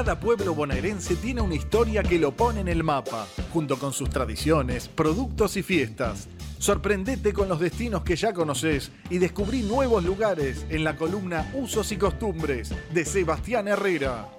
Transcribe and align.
Cada 0.00 0.18
pueblo 0.18 0.54
bonaerense 0.54 1.14
tiene 1.14 1.42
una 1.42 1.56
historia 1.56 2.02
que 2.02 2.18
lo 2.18 2.34
pone 2.34 2.60
en 2.60 2.68
el 2.68 2.82
mapa, 2.82 3.26
junto 3.52 3.78
con 3.78 3.92
sus 3.92 4.08
tradiciones, 4.08 4.88
productos 4.88 5.58
y 5.58 5.62
fiestas. 5.62 6.26
Sorprendete 6.58 7.34
con 7.34 7.50
los 7.50 7.60
destinos 7.60 8.02
que 8.02 8.16
ya 8.16 8.32
conoces 8.32 8.92
y 9.10 9.18
descubrí 9.18 9.60
nuevos 9.60 10.02
lugares 10.02 10.64
en 10.70 10.84
la 10.84 10.96
columna 10.96 11.52
Usos 11.52 11.92
y 11.92 11.98
Costumbres 11.98 12.74
de 12.94 13.04
Sebastián 13.04 13.68
Herrera. 13.68 14.30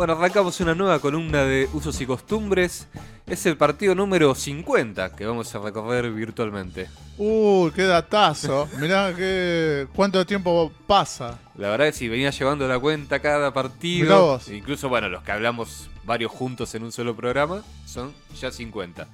Bueno, 0.00 0.14
arrancamos 0.14 0.58
una 0.60 0.74
nueva 0.74 0.98
columna 0.98 1.44
de 1.44 1.68
usos 1.74 2.00
y 2.00 2.06
costumbres. 2.06 2.88
Es 3.26 3.44
el 3.44 3.58
partido 3.58 3.94
número 3.94 4.34
50 4.34 5.14
que 5.14 5.26
vamos 5.26 5.54
a 5.54 5.58
recorrer 5.58 6.10
virtualmente. 6.10 6.88
Uy, 7.18 7.70
qué 7.72 7.82
datazo. 7.82 8.66
Mirá 8.78 9.14
que, 9.14 9.88
cuánto 9.94 10.24
tiempo 10.24 10.72
pasa. 10.86 11.38
La 11.54 11.68
verdad 11.68 11.88
es 11.88 11.96
que 11.96 11.98
si 11.98 12.08
venía 12.08 12.30
llevando 12.30 12.66
la 12.66 12.78
cuenta 12.78 13.20
cada 13.20 13.52
partido, 13.52 14.40
incluso 14.50 14.88
bueno, 14.88 15.10
los 15.10 15.22
que 15.22 15.32
hablamos 15.32 15.90
varios 16.04 16.32
juntos 16.32 16.74
en 16.74 16.84
un 16.84 16.92
solo 16.92 17.14
programa, 17.14 17.62
son 17.84 18.14
ya 18.40 18.50
50 18.50 19.06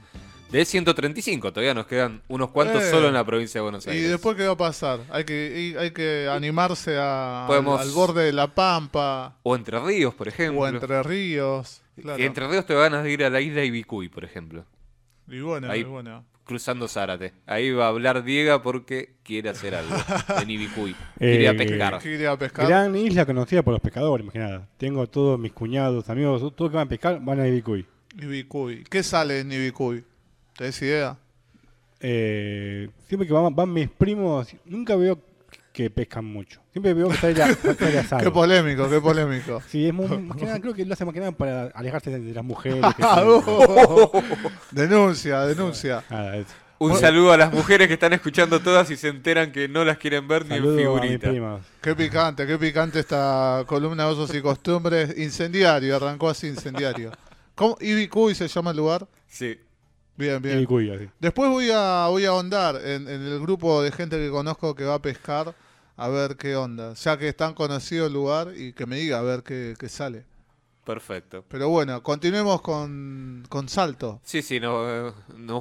de 0.51 0.65
135. 0.65 1.53
Todavía 1.53 1.75
nos 1.75 1.87
quedan 1.87 2.23
unos 2.29 2.51
cuantos 2.51 2.83
eh, 2.83 2.91
solo 2.91 3.09
en 3.09 3.15
la 3.15 3.25
provincia 3.25 3.59
de 3.59 3.63
Buenos 3.63 3.87
Aires. 3.87 4.05
¿Y 4.05 4.09
después 4.09 4.37
qué 4.37 4.47
va 4.47 4.53
a 4.53 4.57
pasar? 4.57 5.01
Hay 5.11 5.25
que, 5.25 5.77
hay 5.79 5.91
que 5.91 6.29
animarse 6.31 6.97
a, 6.99 7.47
al, 7.47 7.91
borde 7.91 8.25
de 8.25 8.33
La 8.33 8.55
Pampa. 8.55 9.37
O 9.43 9.57
Entre 9.57 9.79
Ríos, 9.81 10.15
por 10.15 10.29
ejemplo. 10.29 10.61
O 10.61 10.69
Entre 10.69 11.03
Ríos. 11.03 11.83
Claro. 12.01 12.23
Entre 12.23 12.47
Ríos 12.47 12.67
te 12.67 12.75
van 12.75 12.95
a 12.95 13.09
ir 13.09 13.25
a 13.25 13.31
la 13.31 13.41
isla 13.41 13.65
Ibicuy, 13.65 14.09
por 14.09 14.25
ejemplo. 14.25 14.65
Y 15.29 15.41
bueno, 15.41 15.71
Ahí, 15.71 15.85
Cruzando 16.45 16.87
Zárate. 16.87 17.33
Ahí 17.45 17.73
va 17.73 17.87
a 17.87 17.89
hablar 17.89 18.23
Diego 18.23 18.63
porque 18.63 19.17
quiere 19.25 19.49
hacer 19.49 19.75
algo 19.75 19.97
en 20.41 20.49
Ibicuy. 20.49 20.95
Quiere 21.19 21.43
ir 21.43 21.49
a 21.49 21.55
pescar. 21.55 21.99
Quiere 22.01 22.23
ir 22.23 22.29
a 22.29 22.39
pescar. 22.39 22.69
Gran 22.69 22.95
isla 22.95 23.27
conocida 23.27 23.63
por 23.65 23.73
los 23.73 23.81
pescadores, 23.81 24.23
imagínate. 24.23 24.65
Tengo 24.77 25.09
todos 25.09 25.41
mis 25.41 25.53
cuñados, 25.53 26.09
amigos, 26.09 26.41
todos 26.55 26.71
que 26.71 26.77
van 26.77 26.87
a 26.87 26.89
pescar 26.89 27.21
van 27.21 27.41
a 27.41 27.49
Ibicuy. 27.49 27.85
Ibicuy. 28.17 28.85
¿Qué 28.85 29.03
sale 29.03 29.41
en 29.41 29.51
Ibicuy? 29.51 30.05
¿Tenés 30.57 30.81
idea? 30.81 31.19
Eh, 32.01 32.89
siempre 33.09 33.27
que 33.27 33.35
van, 33.35 33.73
mis 33.73 33.91
primos, 33.91 34.49
nunca 34.65 34.97
veo 34.97 35.19
que 35.73 35.91
pescan 35.91 36.25
mucho. 36.25 36.61
Siempre 36.73 36.95
veo 36.95 37.09
que 37.09 37.15
está 37.15 37.31
la, 37.31 37.49
la 37.93 38.01
asado. 38.01 38.23
Qué 38.23 38.31
polémico, 38.31 38.89
qué 38.89 39.01
polémico. 39.01 39.63
Sí, 39.69 39.89
es 39.89 39.93
muy, 39.93 40.09
más 40.19 40.37
que 40.39 40.47
nada, 40.47 40.61
creo 40.61 40.73
que 40.73 40.87
lo 40.87 40.95
hace 40.95 41.05
más 41.05 41.13
que 41.13 41.21
nada 41.21 41.33
para 41.33 41.67
alejarse 41.75 42.11
de, 42.11 42.33
las 42.33 42.45
mujeres. 42.45 42.83
denuncia, 44.71 45.41
denuncia. 45.43 46.03
Ah, 46.09 46.37
Un 46.79 46.97
saludo 46.97 47.33
a 47.33 47.37
las 47.37 47.53
mujeres 47.53 47.87
que 47.89 47.95
están 47.95 48.15
escuchando 48.15 48.61
todas 48.61 48.91
y 48.91 48.97
se 48.97 49.09
enteran 49.09 49.53
que 49.53 49.69
no 49.69 49.85
las 49.85 49.99
quieren 49.99 50.27
ver 50.27 50.47
ni 50.47 50.57
en 50.57 50.77
figurita. 50.77 51.31
Qué 51.83 51.95
picante, 51.95 52.47
qué 52.47 52.57
picante 52.57 53.01
esta 53.01 53.63
columna 53.67 54.05
de 54.05 54.11
osos 54.11 54.35
y 54.35 54.41
costumbres. 54.41 55.19
Incendiario, 55.19 55.97
arrancó 55.97 56.31
así 56.31 56.47
incendiario. 56.47 57.13
¿Cómo? 57.55 57.77
Ibicuy 57.81 58.35
se 58.35 58.49
llama 58.49 58.71
el 58.71 58.79
lugar. 58.79 59.07
Sí. 59.29 59.59
Bien, 60.17 60.41
bien. 60.41 60.67
Después 61.21 61.51
voy 61.51 61.71
a, 61.73 62.07
voy 62.09 62.25
a 62.25 62.29
ahondar 62.29 62.81
en, 62.83 63.07
el 63.07 63.39
grupo 63.41 63.83
de 63.83 63.93
gente 63.93 64.17
que 64.17 64.31
conozco 64.31 64.75
que 64.75 64.85
va 64.85 64.95
a 64.95 65.03
pescar 65.03 65.55
a 65.97 66.09
ver 66.09 66.37
qué 66.37 66.57
onda. 66.57 66.95
Ya 66.95 67.19
que 67.19 67.29
es 67.29 67.37
tan 67.37 67.55
conocido 67.55 68.07
el 68.07 68.15
lugar 68.15 68.53
y 68.57 68.73
que 68.73 68.87
me 68.87 68.97
diga 68.97 69.19
a 69.19 69.23
ver 69.23 69.43
qué, 69.43 69.77
sale. 69.89 70.25
Perfecto. 70.85 71.45
Pero 71.49 71.69
bueno, 71.69 72.03
continuemos 72.03 72.63
con, 72.63 73.45
con 73.49 73.69
Salto. 73.69 74.21
Sí, 74.23 74.41
sí, 74.41 74.59
nos 74.61 75.13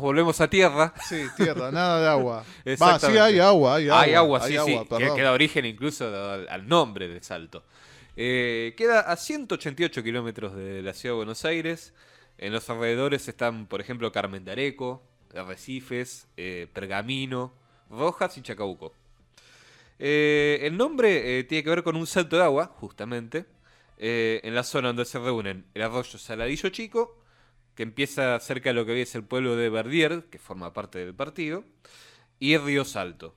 volvemos 0.02 0.40
a 0.40 0.50
tierra. 0.50 0.94
Sí, 1.04 1.24
tierra, 1.36 1.72
nada 1.72 2.00
de 2.00 2.08
agua. 2.08 2.46
Va, 2.82 3.00
sí 3.00 3.18
hay 3.18 3.40
agua, 3.40 3.76
hay 3.76 3.90
agua. 3.90 4.02
Hay 4.02 4.14
agua, 4.14 4.48
sí, 4.48 4.56
sí, 4.66 4.80
que, 4.98 5.22
da 5.22 5.32
origen 5.34 5.66
incluso 5.66 6.08
al, 6.50 6.68
nombre 6.68 7.08
de 7.10 7.22
Salto. 7.22 7.64
Eh, 8.16 8.74
queda 8.78 9.02
a 9.02 9.18
188 9.18 10.02
kilómetros 10.02 10.56
de 10.56 10.82
la 10.82 10.94
ciudad 10.94 11.14
de 11.14 11.18
Buenos 11.18 11.44
Aires. 11.44 11.92
En 12.38 12.52
los 12.52 12.70
alrededores 12.70 13.28
están, 13.28 13.68
por 13.68 13.80
ejemplo, 13.80 14.12
Carmen 14.12 14.44
de 14.44 14.52
Areco, 14.52 15.02
Arrecifes, 15.34 16.28
eh, 16.38 16.68
Pergamino, 16.72 17.54
Rojas 17.90 18.38
y 18.38 18.42
Chacabuco. 18.42 18.94
Eh, 20.00 20.60
el 20.64 20.76
nombre 20.76 21.40
eh, 21.40 21.44
tiene 21.46 21.64
que 21.64 21.70
ver 21.70 21.84
con 21.84 21.96
un 21.96 22.08
salto 22.08 22.36
de 22.36 22.44
agua, 22.44 22.68
justamente, 22.68 23.46
en 23.98 24.54
la 24.54 24.64
zona 24.64 24.90
donde 24.90 25.06
se 25.06 25.20
reúnen 25.20 25.66
el 25.74 25.82
arroyo 25.82 26.20
Saladillo 26.20 26.68
Chico, 26.70 27.18
que 27.76 27.84
empieza 27.84 28.38
cerca 28.42 28.70
de 28.70 28.74
lo 28.74 28.86
que 28.86 28.92
hoy 28.92 29.02
es 29.02 29.16
el 29.16 29.24
pueblo 29.24 29.56
de 29.56 29.70
Verdier, 29.70 30.26
que 30.30 30.38
forma 30.38 30.74
parte 30.74 31.00
del 31.00 31.16
partido, 31.16 31.64
y 32.38 32.54
el 32.54 32.64
río 32.66 32.84
Salto. 32.84 33.36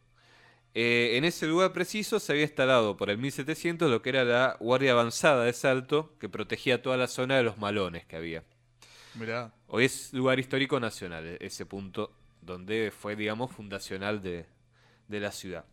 en 0.75 1.25
ese 1.25 1.47
lugar 1.47 1.73
preciso 1.73 2.19
se 2.19 2.33
había 2.33 2.45
instalado 2.45 2.97
por 2.97 3.11
el 3.11 3.19
1700 3.19 3.91
lo 3.91 4.03
que 4.03 4.11
era 4.11 4.25
la 4.25 4.57
Guardia 4.59 4.93
Avanzada 4.93 5.45
de 5.45 5.53
Salto, 5.53 6.13
que 6.19 6.29
protegía 6.29 6.83
toda 6.83 6.97
la 6.97 7.07
zona 7.07 7.37
de 7.37 7.45
los 7.45 7.59
malones 7.59 8.05
que 8.05 8.17
había. 8.17 8.43
Hoy 9.69 9.85
es 9.85 10.13
lugar 10.13 10.39
histórico 10.39 10.79
nacional, 10.81 11.27
e-, 11.27 11.39
ese 11.41 11.67
punto 11.67 12.13
donde 12.41 12.93
fue, 12.97 13.17
digamos, 13.17 13.51
fundacional 13.51 14.23
de, 14.23 14.47
la 15.09 15.33
ciudad. 15.33 15.65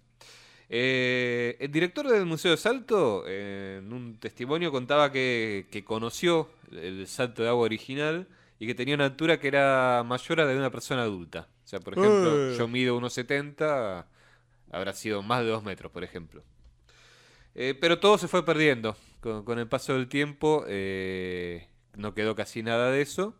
Eh, 0.69 1.57
el 1.59 1.72
director 1.72 2.07
del 2.07 2.25
Museo 2.25 2.51
de 2.51 2.57
Salto, 2.57 3.28
en 3.28 3.94
un 3.94 4.18
testimonio, 4.19 4.72
contaba 4.72 5.12
que, 5.12 5.84
conoció 5.85 6.50
el 6.72 7.07
salto 7.07 7.44
de 7.44 7.50
agua 7.50 7.63
original 7.63 8.28
y 8.59 8.68
que 8.68 8.75
tenía 8.75 8.96
una 8.96 9.06
altura 9.06 9.40
que 9.40 9.47
era 9.47 10.03
mayor 10.06 10.41
a 10.41 10.46
la 10.46 10.52
de 10.52 10.57
una 10.57 10.72
persona 10.72 11.03
adulta. 11.03 11.47
O 11.63 11.67
sea, 11.67 11.79
por 11.79 11.97
ejemplo, 11.97 12.53
yo 12.53 12.67
mido 12.67 13.00
1,70, 13.00 14.06
habrá 14.72 14.94
sido 14.94 15.22
más 15.22 15.41
de 15.44 15.50
2 15.50 15.63
metros, 15.63 15.91
por 15.91 16.03
ejemplo. 16.03 16.44
Eh, 17.56 17.73
pero 17.79 18.00
todo 18.00 18.17
se 18.17 18.28
fue 18.28 18.46
perdiendo. 18.46 18.96
Con, 19.22 19.57
el 19.57 19.67
paso 19.67 19.94
del 19.94 20.07
tiempo, 20.07 20.66
eh, 20.67 21.67
no 21.97 22.13
quedó 22.13 22.35
casi 22.35 22.63
nada 22.63 22.91
de 22.91 23.01
eso. 23.01 23.35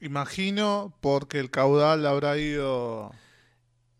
Imagino 0.00 0.96
porque 1.00 1.38
el 1.38 1.50
caudal 1.50 2.06
habrá 2.06 2.36
ido 2.38 3.12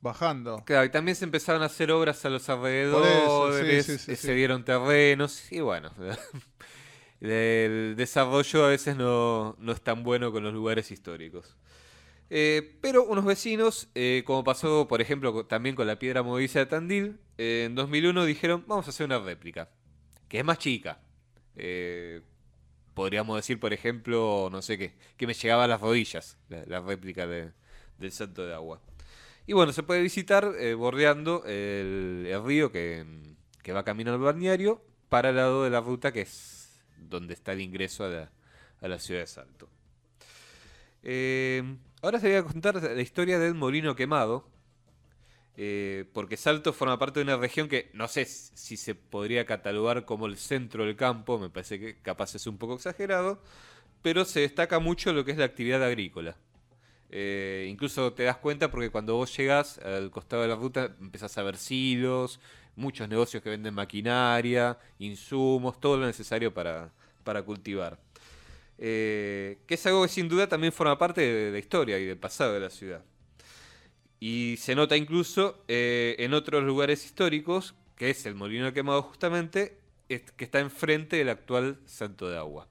bajando. 0.00 0.62
Claro, 0.64 0.84
y 0.84 0.90
también 0.90 1.16
se 1.16 1.24
empezaron 1.24 1.62
a 1.62 1.66
hacer 1.66 1.90
obras 1.90 2.24
a 2.24 2.30
los 2.30 2.48
alrededores, 2.48 4.00
se 4.00 4.34
dieron 4.34 4.64
terrenos 4.64 5.50
y 5.50 5.60
bueno, 5.60 5.90
el 7.20 7.94
desarrollo 7.96 8.64
a 8.64 8.68
veces 8.68 8.96
no, 8.96 9.56
es 9.68 9.80
tan 9.80 10.02
bueno 10.04 10.32
con 10.32 10.44
los 10.44 10.52
lugares 10.52 10.90
históricos. 10.90 11.56
Eh, 12.28 12.76
pero 12.80 13.04
unos 13.04 13.24
vecinos, 13.24 13.88
eh, 13.94 14.22
como 14.26 14.42
pasó 14.42 14.88
por 14.88 15.00
ejemplo 15.00 15.46
también 15.46 15.76
con 15.76 15.86
la 15.86 15.98
piedra 15.98 16.22
movediza 16.22 16.58
de 16.58 16.66
Tandil, 16.66 17.18
eh, 17.38 17.64
en 17.66 17.74
2001 17.76 18.24
dijeron 18.24 18.64
vamos 18.66 18.86
a 18.86 18.90
hacer 18.90 19.06
una 19.06 19.20
réplica, 19.20 19.70
que 20.28 20.40
es 20.40 20.44
más 20.44 20.58
chica 20.58 21.00
podríamos 22.96 23.36
decir, 23.36 23.60
por 23.60 23.74
ejemplo, 23.74 24.48
no 24.50 24.62
sé 24.62 24.78
qué, 24.78 24.94
que 25.18 25.26
me 25.26 25.34
llegaba 25.34 25.64
a 25.64 25.66
las 25.68 25.82
rodillas, 25.82 26.38
la, 26.48 26.80
réplica 26.80 27.26
de, 27.26 27.52
del 27.98 28.10
salto 28.10 28.46
de 28.46 28.54
agua. 28.54 28.80
Y 29.46 29.52
bueno, 29.52 29.74
se 29.74 29.82
puede 29.82 30.00
visitar 30.00 30.54
eh, 30.58 30.72
bordeando 30.72 31.44
el, 31.44 32.26
río 32.42 32.72
que, 32.72 33.04
va 33.68 33.84
camino 33.84 34.14
al 34.14 34.18
balneario 34.18 34.82
para 35.10 35.28
el 35.28 35.36
lado 35.36 35.64
de 35.64 35.70
la 35.70 35.82
ruta 35.82 36.10
que 36.10 36.22
es 36.22 36.80
donde 36.96 37.34
está 37.34 37.52
el 37.52 37.60
ingreso 37.60 38.02
a 38.06 38.88
la, 38.88 38.98
ciudad 38.98 39.20
de 39.20 39.26
Salto. 39.26 39.68
Eh, 41.02 41.76
ahora 42.00 42.18
se 42.18 42.28
voy 42.28 42.36
a 42.36 42.44
contar 42.44 42.82
la 42.82 43.02
historia 43.02 43.38
del 43.38 43.54
molino 43.54 43.94
quemado, 43.94 44.48
eh, 45.58 46.04
porque 46.12 46.36
Salto 46.36 46.72
forma 46.72 46.98
parte 46.98 47.20
de 47.20 47.24
una 47.24 47.36
región 47.38 47.68
que 47.68 47.90
no 47.94 48.08
sé 48.08 48.26
si 48.26 48.76
se 48.76 48.94
podría 48.94 49.46
catalogar 49.46 50.04
como 50.04 50.26
el 50.26 50.36
centro 50.36 50.84
del 50.84 50.96
campo, 50.96 51.38
me 51.38 51.48
parece 51.48 51.80
que 51.80 51.96
capaz 52.02 52.34
es 52.34 52.46
un 52.46 52.58
poco 52.58 52.74
exagerado, 52.74 53.40
pero 54.02 54.24
se 54.24 54.40
destaca 54.40 54.78
mucho 54.80 55.12
lo 55.12 55.24
que 55.24 55.32
es 55.32 55.38
la 55.38 55.46
actividad 55.46 55.82
agrícola. 55.82 56.36
Eh, 57.10 57.66
incluso 57.70 58.12
te 58.12 58.24
das 58.24 58.36
cuenta 58.36 58.70
porque 58.70 58.90
cuando 58.90 59.14
vos 59.16 59.34
llegas 59.36 59.78
al 59.78 60.10
costado 60.10 60.42
de 60.42 60.48
la 60.48 60.56
ruta 60.56 60.94
empezás 61.00 61.38
a 61.38 61.42
ver 61.42 61.56
silos, 61.56 62.40
muchos 62.74 63.08
negocios 63.08 63.42
que 63.42 63.50
venden 63.50 63.74
maquinaria, 63.74 64.78
insumos, 64.98 65.80
todo 65.80 65.96
lo 65.96 66.06
necesario 66.06 66.52
para, 66.52 66.92
cultivar. 67.44 67.98
Eh, 68.78 69.58
que 69.66 69.74
es 69.74 69.86
algo 69.86 70.02
que 70.02 70.08
sin 70.08 70.28
duda 70.28 70.48
también 70.48 70.72
forma 70.72 70.98
parte 70.98 71.22
de 71.22 71.50
la 71.50 71.58
historia 71.58 71.98
y 71.98 72.04
del 72.04 72.18
pasado 72.18 72.52
de 72.52 72.60
la 72.60 72.70
ciudad. 72.70 73.02
Y 74.18 74.56
se 74.58 74.74
nota 74.74 74.96
incluso 74.96 75.62
eh, 75.68 76.16
en 76.18 76.34
otros 76.34 76.64
lugares 76.64 77.04
históricos, 77.04 77.74
que 77.96 78.10
es 78.10 78.24
el 78.26 78.34
Molino 78.34 78.72
Quemado 78.72 79.02
justamente, 79.02 79.78
que 80.08 80.44
está 80.44 80.60
enfrente 80.60 81.16
del 81.16 81.28
actual 81.28 81.78
Santo 81.84 82.28
de 82.28 82.38
Agua. 82.38 82.68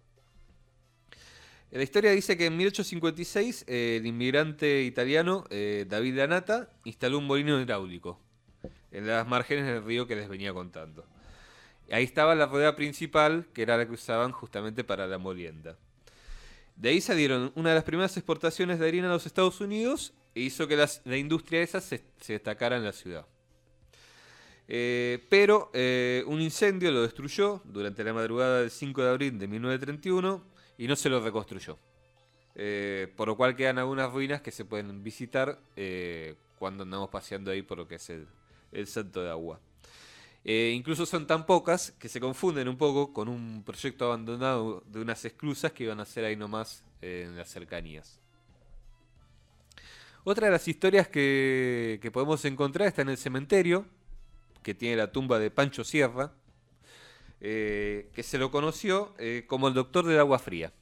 La 1.72 1.84
historia 1.84 2.12
dice 2.12 2.38
que 2.38 2.46
en 2.46 2.56
1856 2.56 3.66
eh, 3.68 3.98
el 3.98 4.06
inmigrante 4.06 4.84
italiano 4.84 5.44
eh, 5.50 5.86
David 5.88 6.18
Danata 6.18 6.70
instaló 6.86 7.18
un 7.18 7.28
molino 7.28 7.60
hidráulico 7.60 8.18
en 8.92 9.08
las 9.08 9.28
márgenes 9.28 9.66
del 9.66 9.84
río 9.84 10.08
que 10.08 10.16
les 10.16 10.30
venía 10.30 10.54
contando. 10.54 11.06
Ahí 11.92 12.06
estaba 12.06 12.34
la 12.34 12.46
rueda 12.46 12.76
principal, 12.76 13.48
que 13.54 13.62
era 13.62 13.78
la 13.78 13.86
que 13.86 13.94
usaban 13.94 14.32
justamente 14.32 14.84
para 14.86 15.06
la 15.06 15.18
molienda. 15.18 15.78
De 16.78 16.90
ahí 16.90 17.02
salieron 17.02 17.52
una 17.56 17.70
de 17.70 17.76
las 17.76 17.84
primeras 17.84 18.16
exportaciones 18.16 18.80
de 18.80 18.88
harina 18.88 19.08
a 19.08 19.14
los 19.14 19.26
Estados 19.26 19.60
Unidos 19.60 20.14
hizo 20.36 20.68
que 20.68 20.76
la 20.76 21.18
industria 21.18 21.62
esa 21.62 21.82
se, 21.82 22.04
destacara 22.28 22.76
en 22.76 22.84
la 22.84 22.92
ciudad. 22.92 23.26
Eh, 24.68 25.26
pero 25.30 25.70
eh, 25.74 26.24
un 26.28 26.42
incendio 26.42 26.92
lo 26.92 27.04
destruyó 27.04 27.62
durante 27.66 28.04
la 28.04 28.14
madrugada 28.14 28.62
del 28.62 28.72
5 28.72 29.04
de 29.04 29.10
abril 29.10 29.40
de 29.40 29.48
1931 29.48 30.44
y 30.78 30.88
no 30.88 30.96
se 30.96 31.10
lo 31.10 31.22
reconstruyó. 31.22 31.78
Eh, 32.56 33.12
por 33.16 33.28
lo 33.28 33.36
cual 33.36 33.56
quedan 33.56 33.80
algunas 33.80 34.12
ruinas 34.12 34.42
que 34.42 34.52
se 34.52 34.66
pueden 34.66 35.04
visitar 35.04 35.60
cuando 36.58 36.84
andamos 36.84 37.10
paseando 37.10 37.52
ahí 37.52 37.62
por 37.62 37.78
lo 37.78 37.88
que 37.88 37.96
es 37.96 38.10
el, 38.10 38.28
el 38.72 38.88
Salto 38.88 39.24
de 39.24 39.30
Agua. 39.30 39.60
Incluso 40.44 41.06
son 41.08 41.26
tan 41.26 41.46
pocas 41.46 41.92
que 41.94 42.08
se 42.08 42.20
confunden 42.20 42.68
un 42.68 42.78
poco 42.78 43.12
con 43.12 43.28
un 43.28 43.64
proyecto 43.64 44.06
abandonado 44.06 44.84
de 44.86 45.00
unas 45.00 45.26
esclusas 45.26 45.72
que 45.72 45.86
iban 45.86 46.00
a 46.00 46.06
ser 46.06 46.24
ahí 46.24 46.36
nomás 46.36 46.84
en 47.02 47.36
las 47.36 47.50
cercanías. 47.50 48.20
Otra 50.26 50.48
de 50.48 50.52
las 50.52 50.68
historias 50.68 51.08
que, 51.08 52.00
que 52.02 52.10
podemos 52.10 52.44
encontrar 52.46 52.88
está 52.88 53.04
en 53.04 53.10
el 53.10 53.18
cementerio, 53.18 53.86
que 54.64 54.74
tiene 54.74 54.98
la 54.98 55.12
tumba 55.12 55.38
de 55.38 55.52
Pancho 55.52 55.84
Sierra, 55.84 56.34
eh, 57.42 58.10
que 58.12 58.24
se 58.24 58.40
lo 58.40 58.50
conoció 58.50 59.14
eh, 59.20 59.46
como 59.46 59.68
el 59.68 59.76
doctor 59.76 60.04
del 60.04 60.18
agua 60.18 60.40
fría. 60.40 60.74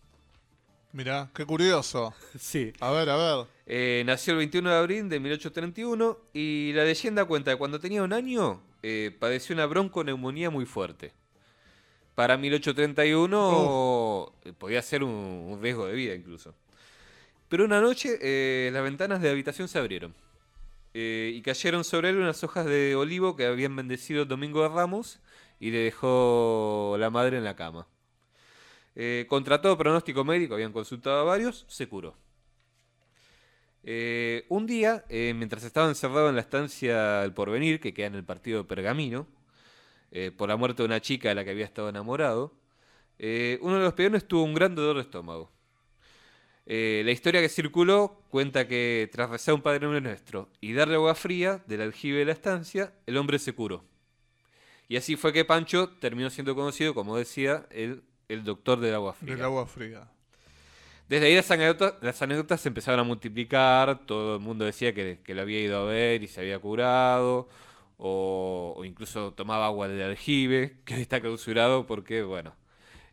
Mirá, 0.94 1.30
qué 1.36 1.46
curioso. 1.46 2.14
Sí. 2.40 2.72
A 2.80 2.92
ver, 2.92 3.10
a 3.10 3.18
ver. 3.18 3.48
Eh, 3.66 4.04
nació 4.06 4.32
el 4.32 4.38
21 4.38 4.70
de 4.70 4.78
abril 4.78 5.10
de 5.10 5.20
1831 5.20 6.18
y 6.34 6.72
la 6.74 6.86
leyenda 6.86 7.26
cuenta 7.26 7.52
que 7.52 7.58
cuando 7.58 7.82
tenía 7.82 8.02
un 8.02 8.14
año 8.14 8.62
padeció 9.20 9.54
una 9.56 9.66
bronconeumonía 9.66 10.50
muy 10.50 10.66
fuerte. 10.66 11.12
Para 12.16 12.38
1831 12.38 14.34
eh, 14.44 14.54
podía 14.54 14.82
ser 14.82 15.04
un, 15.04 15.12
un 15.12 15.62
riesgo 15.62 15.86
de 15.88 15.94
vida 15.94 16.14
incluso. 16.14 16.56
Pero 17.54 17.66
una 17.66 17.82
noche 17.82 18.18
eh, 18.20 18.72
las 18.74 18.82
ventanas 18.82 19.22
de 19.22 19.28
la 19.28 19.34
habitación 19.34 19.68
se 19.68 19.78
abrieron 19.78 20.16
eh, 20.96 21.34
y 21.36 21.42
cayeron 21.44 21.84
sobre 21.84 22.10
él 22.10 22.18
unas 22.18 22.44
hojas 22.44 22.66
de 22.66 22.96
olivo 22.96 23.36
que 23.36 23.46
habían 23.46 23.76
bendecido 23.76 24.24
el 24.24 24.28
Domingo 24.28 24.64
de 24.64 24.70
Ramos 24.70 25.20
y 25.60 25.70
le 25.70 25.78
dejó 25.78 26.96
la 26.98 27.12
madre 27.12 27.38
en 27.38 27.44
la 27.44 27.56
cama. 27.56 27.86
Eh, 28.96 29.28
contra 29.30 29.62
todo 29.62 29.78
pronóstico 29.78 30.24
médico, 30.24 30.56
habían 30.56 30.74
consultado 30.74 31.20
a 31.20 31.24
varios, 31.26 31.64
se 31.68 31.88
curó. 31.88 32.16
Eh, 33.84 34.48
un 34.50 34.66
día, 34.66 35.06
mientras 35.12 35.64
estaba 35.64 35.88
encerrado 35.88 36.30
en 36.30 36.36
la 36.36 36.42
estancia 36.42 37.20
del 37.20 37.34
Porvenir, 37.34 37.80
que 37.80 37.94
queda 37.94 38.08
en 38.08 38.16
el 38.16 38.24
partido 38.24 38.64
de 38.64 38.68
Pergamino, 38.68 39.28
por 40.38 40.50
la 40.50 40.58
muerte 40.58 40.82
de 40.82 40.88
una 40.88 41.02
chica 41.02 41.30
de 41.30 41.36
la 41.36 41.44
que 41.44 41.52
había 41.52 41.66
estado 41.66 41.88
enamorado, 41.88 42.56
uno 43.20 43.78
de 43.78 43.84
los 43.84 43.94
peones 43.94 44.28
tuvo 44.28 44.42
un 44.42 44.56
gran 44.56 44.74
dolor 44.74 44.96
de 44.96 45.04
estómago. 45.04 45.53
Eh, 46.66 47.02
la 47.04 47.12
historia 47.12 47.42
que 47.42 47.50
circuló 47.50 48.24
cuenta 48.30 48.68
que 48.68 49.10
tras 49.12 49.30
rezar 49.30 49.54
un 49.54 49.62
Padre 49.62 50.02
Nuestro 50.02 50.50
y 50.62 50.74
darle 50.74 50.96
agua 50.96 51.14
fría 51.14 51.62
del 51.68 51.82
aljibe 51.82 52.20
de 52.20 52.26
la 52.26 52.32
estancia, 52.32 52.94
el 53.06 53.18
hombre 53.18 53.38
se 53.40 53.54
curó. 53.54 53.84
Y 54.88 54.98
así 54.98 55.16
fue 55.16 55.34
que 55.34 55.46
Pancho 55.46 55.90
terminó 55.90 56.30
siendo 56.30 56.56
conocido, 56.56 56.94
como 56.94 57.18
decía, 57.18 57.66
el, 57.72 58.04
el 58.30 58.44
doctor 58.44 58.80
del 58.80 58.96
agua 58.96 59.14
fría. 59.14 59.36
Del 59.36 59.46
agua 59.46 59.66
fría. 59.66 60.10
Desde 61.10 61.28
ahí 61.28 61.36
las 61.36 61.52
anécdotas, 61.52 61.96
las 62.02 62.22
anécdotas 62.22 62.62
se 62.62 62.70
empezaron 62.70 63.00
a 63.02 63.04
multiplicar, 63.04 64.06
todo 64.06 64.36
el 64.36 64.42
mundo 64.42 64.66
decía 64.66 64.94
que, 64.94 65.20
que 65.24 65.36
lo 65.36 65.42
había 65.42 65.60
ido 65.60 65.80
a 65.80 65.84
ver 65.84 66.24
y 66.24 66.28
se 66.28 66.40
había 66.40 66.60
curado, 66.60 67.50
o, 67.98 68.74
o 68.78 68.86
incluso 68.86 69.34
tomaba 69.34 69.66
agua 69.66 69.88
del 69.90 70.02
aljibe, 70.02 70.78
que 70.86 70.96
hoy 70.96 71.02
está 71.02 71.20
clausurado 71.20 71.86
porque, 71.86 72.24
bueno, 72.24 72.56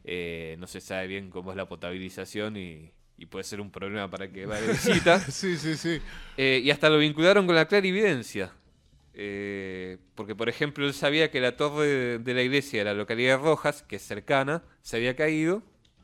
eh, 0.05 0.57
no 0.59 0.67
se 0.67 0.81
sabe 0.81 1.09
bien 1.09 1.31
cómo 1.31 1.51
es 1.51 1.57
la 1.57 1.69
potabilización 1.69 2.57
y, 2.57 2.93
y 3.21 3.27
puede 3.27 3.45
ser 3.45 3.61
un 3.61 3.71
problema 3.71 4.11
para 4.11 4.33
que 4.33 4.47
va 4.51 4.61
de 4.61 4.69
visita. 4.69 5.31
Sí, 5.31 5.57
sí, 5.59 5.77
sí. 5.77 6.03
Eh, 6.37 6.61
y 6.65 6.71
hasta 6.71 6.89
lo 6.91 6.99
vincularon 6.99 7.47
con 7.47 7.55
la 7.55 7.67
clarividencia. 7.67 8.53
Eh, 9.15 9.99
porque, 10.15 10.35
por 10.37 10.49
ejemplo, 10.49 10.87
él 10.87 10.95
sabía 10.95 11.31
que 11.31 11.41
la 11.41 11.57
torre 11.57 11.87
de, 11.87 12.19
de 12.21 12.35
la 12.35 12.43
iglesia 12.43 12.81
de 12.81 12.85
la 12.87 12.95
localidad 12.95 13.39
de 13.39 13.45
Rojas, 13.45 13.83
que 13.83 13.97
es 13.97 14.03
cercana, 14.03 14.65
se 14.83 14.97
había 14.97 15.17
caído 15.17 15.63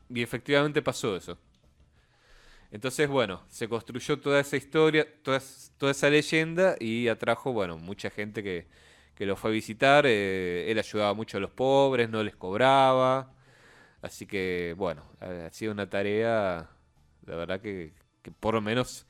y 0.09 0.23
efectivamente 0.23 0.81
pasó 0.81 1.15
eso. 1.17 1.39
Entonces, 2.71 3.07
bueno, 3.09 3.43
se 3.49 3.69
construyó 3.69 4.19
toda 4.19 4.39
esa 4.41 4.57
historia, 4.57 5.07
toda, 5.23 5.41
toda 5.77 5.91
esa 5.91 6.09
leyenda 6.09 6.75
y 6.79 7.07
atrajo, 7.07 7.53
bueno, 7.53 7.77
mucha 7.77 8.09
gente 8.09 8.43
que, 8.43 8.67
que 9.15 9.25
lo 9.25 9.35
fue 9.37 9.51
a 9.51 9.53
visitar. 9.53 10.05
eh, 10.07 10.65
él 10.69 10.77
ayudaba 10.79 11.13
mucho 11.13 11.37
a 11.37 11.39
los 11.41 11.51
pobres, 11.51 12.09
no 12.09 12.23
les 12.23 12.35
cobraba. 12.35 13.33
Así 14.01 14.27
que, 14.27 14.75
bueno, 14.77 15.03
ha 15.21 15.51
sido 15.51 15.73
una 15.73 15.89
tarea, 15.89 16.69
la 17.27 17.35
verdad 17.35 17.61
que, 17.61 17.93
que 18.23 18.31
por 18.31 18.53
lo 18.55 18.61
menos 18.61 19.07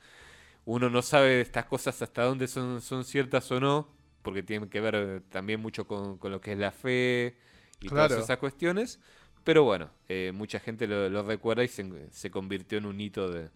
uno 0.64 0.90
no 0.90 1.02
sabe 1.02 1.30
de 1.30 1.40
estas 1.42 1.66
cosas 1.66 2.00
hasta 2.02 2.24
dónde 2.24 2.48
son, 2.48 2.80
son 2.82 3.04
ciertas 3.04 3.50
o 3.52 3.60
no, 3.60 3.88
porque 4.22 4.42
tienen 4.42 4.68
que 4.70 4.80
ver 4.80 4.94
eh, 4.96 5.20
también 5.30 5.60
mucho 5.60 5.86
con, 5.86 6.18
con 6.18 6.32
lo 6.32 6.40
que 6.40 6.52
es 6.52 6.58
la 6.58 6.72
fe 6.72 7.36
y 7.80 7.90
Claro. 7.90 7.92
todas 7.92 8.16
esas 8.18 8.38
cuestiones. 8.38 9.00
Pero 9.44 9.64
bueno, 9.64 9.90
eh, 10.08 10.32
mucha 10.34 10.60
gente 10.60 10.86
lo, 10.86 11.08
lo 11.08 11.22
recuerda 11.22 11.64
y 11.64 11.68
se, 11.68 12.10
se 12.10 12.30
convirtió 12.30 12.78
en 12.78 12.86
un 12.86 13.00
hito 13.00 13.30
de, 13.30 13.50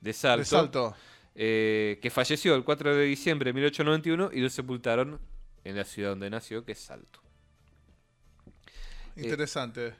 de 0.00 0.12
salto. 0.12 0.34
De 0.36 0.44
salto. 0.44 0.96
eh, 1.34 1.98
que 2.02 2.10
falleció 2.10 2.54
el 2.54 2.64
4 2.64 2.94
de 2.96 3.04
diciembre 3.06 3.50
de 3.50 3.54
1891 3.54 4.30
y 4.32 4.40
lo 4.40 4.50
sepultaron 4.50 5.20
en 5.64 5.76
la 5.76 5.84
ciudad 5.84 6.10
donde 6.10 6.30
nació, 6.30 6.64
que 6.64 6.72
es 6.72 6.78
Salto. 6.80 7.20
Interesante. 9.16 9.96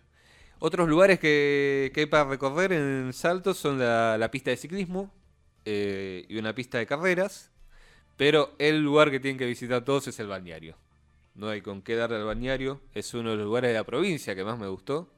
Otros 0.60 0.88
lugares 0.88 1.20
que, 1.20 1.92
hay 1.94 2.06
para 2.06 2.24
recorrer 2.24 2.72
en 2.72 3.12
Salto 3.12 3.54
son 3.54 3.78
la, 3.78 4.18
la 4.18 4.30
pista 4.30 4.50
de 4.50 4.56
ciclismo 4.56 5.12
eh, 5.64 6.24
y 6.28 6.38
una 6.38 6.54
pista 6.54 6.78
de 6.78 6.86
carreras, 6.86 7.50
pero 8.16 8.54
el 8.58 8.82
lugar 8.82 9.10
que 9.10 9.20
tienen 9.20 9.38
que 9.38 9.46
visitar 9.46 9.84
todos 9.84 10.08
es 10.08 10.18
el 10.18 10.26
balneario. 10.26 10.76
No 11.34 11.48
hay 11.48 11.60
con 11.60 11.82
qué 11.82 11.94
darle 11.94 12.16
al 12.16 12.24
balneario, 12.24 12.80
es 12.94 13.14
uno 13.14 13.30
de 13.30 13.36
los 13.36 13.44
lugares 13.44 13.68
de 13.68 13.74
la 13.74 13.84
provincia 13.84 14.34
que 14.34 14.44
más 14.44 14.58
me 14.58 14.66
gustó. 14.68 15.08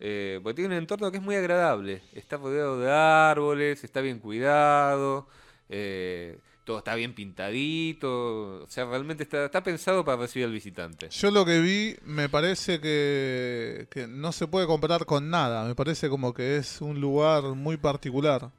eh, 0.00 0.40
porque 0.42 0.56
tiene 0.56 0.76
un 0.76 0.82
entorno 0.82 1.10
que 1.10 1.18
es 1.18 1.22
muy 1.22 1.34
agradable, 1.34 2.02
está 2.14 2.36
rodeado 2.36 2.78
de 2.80 2.90
árboles, 2.90 3.84
está 3.84 4.00
bien 4.00 4.18
cuidado, 4.18 5.28
eh, 5.68 6.38
todo 6.70 6.78
está 6.78 6.94
bien 6.94 7.14
pintadito, 7.14 8.62
o 8.62 8.66
sea, 8.68 8.84
realmente 8.84 9.24
está, 9.24 9.46
está 9.46 9.60
pensado 9.60 10.04
para 10.04 10.18
recibir 10.18 10.46
al 10.46 10.52
visitante. 10.52 11.08
Yo 11.08 11.32
lo 11.32 11.44
que 11.44 11.58
vi 11.58 11.96
me 12.04 12.28
parece 12.28 12.80
que, 12.80 13.88
que 13.90 14.06
no 14.06 14.30
se 14.30 14.46
puede 14.46 14.68
comparar 14.68 15.04
con 15.04 15.30
nada. 15.30 15.64
Me 15.64 15.74
parece 15.74 16.08
como 16.08 16.32
que 16.32 16.58
es 16.58 16.80
un 16.80 17.00
lugar 17.00 17.42
muy 17.42 17.76
particular. 17.76 18.52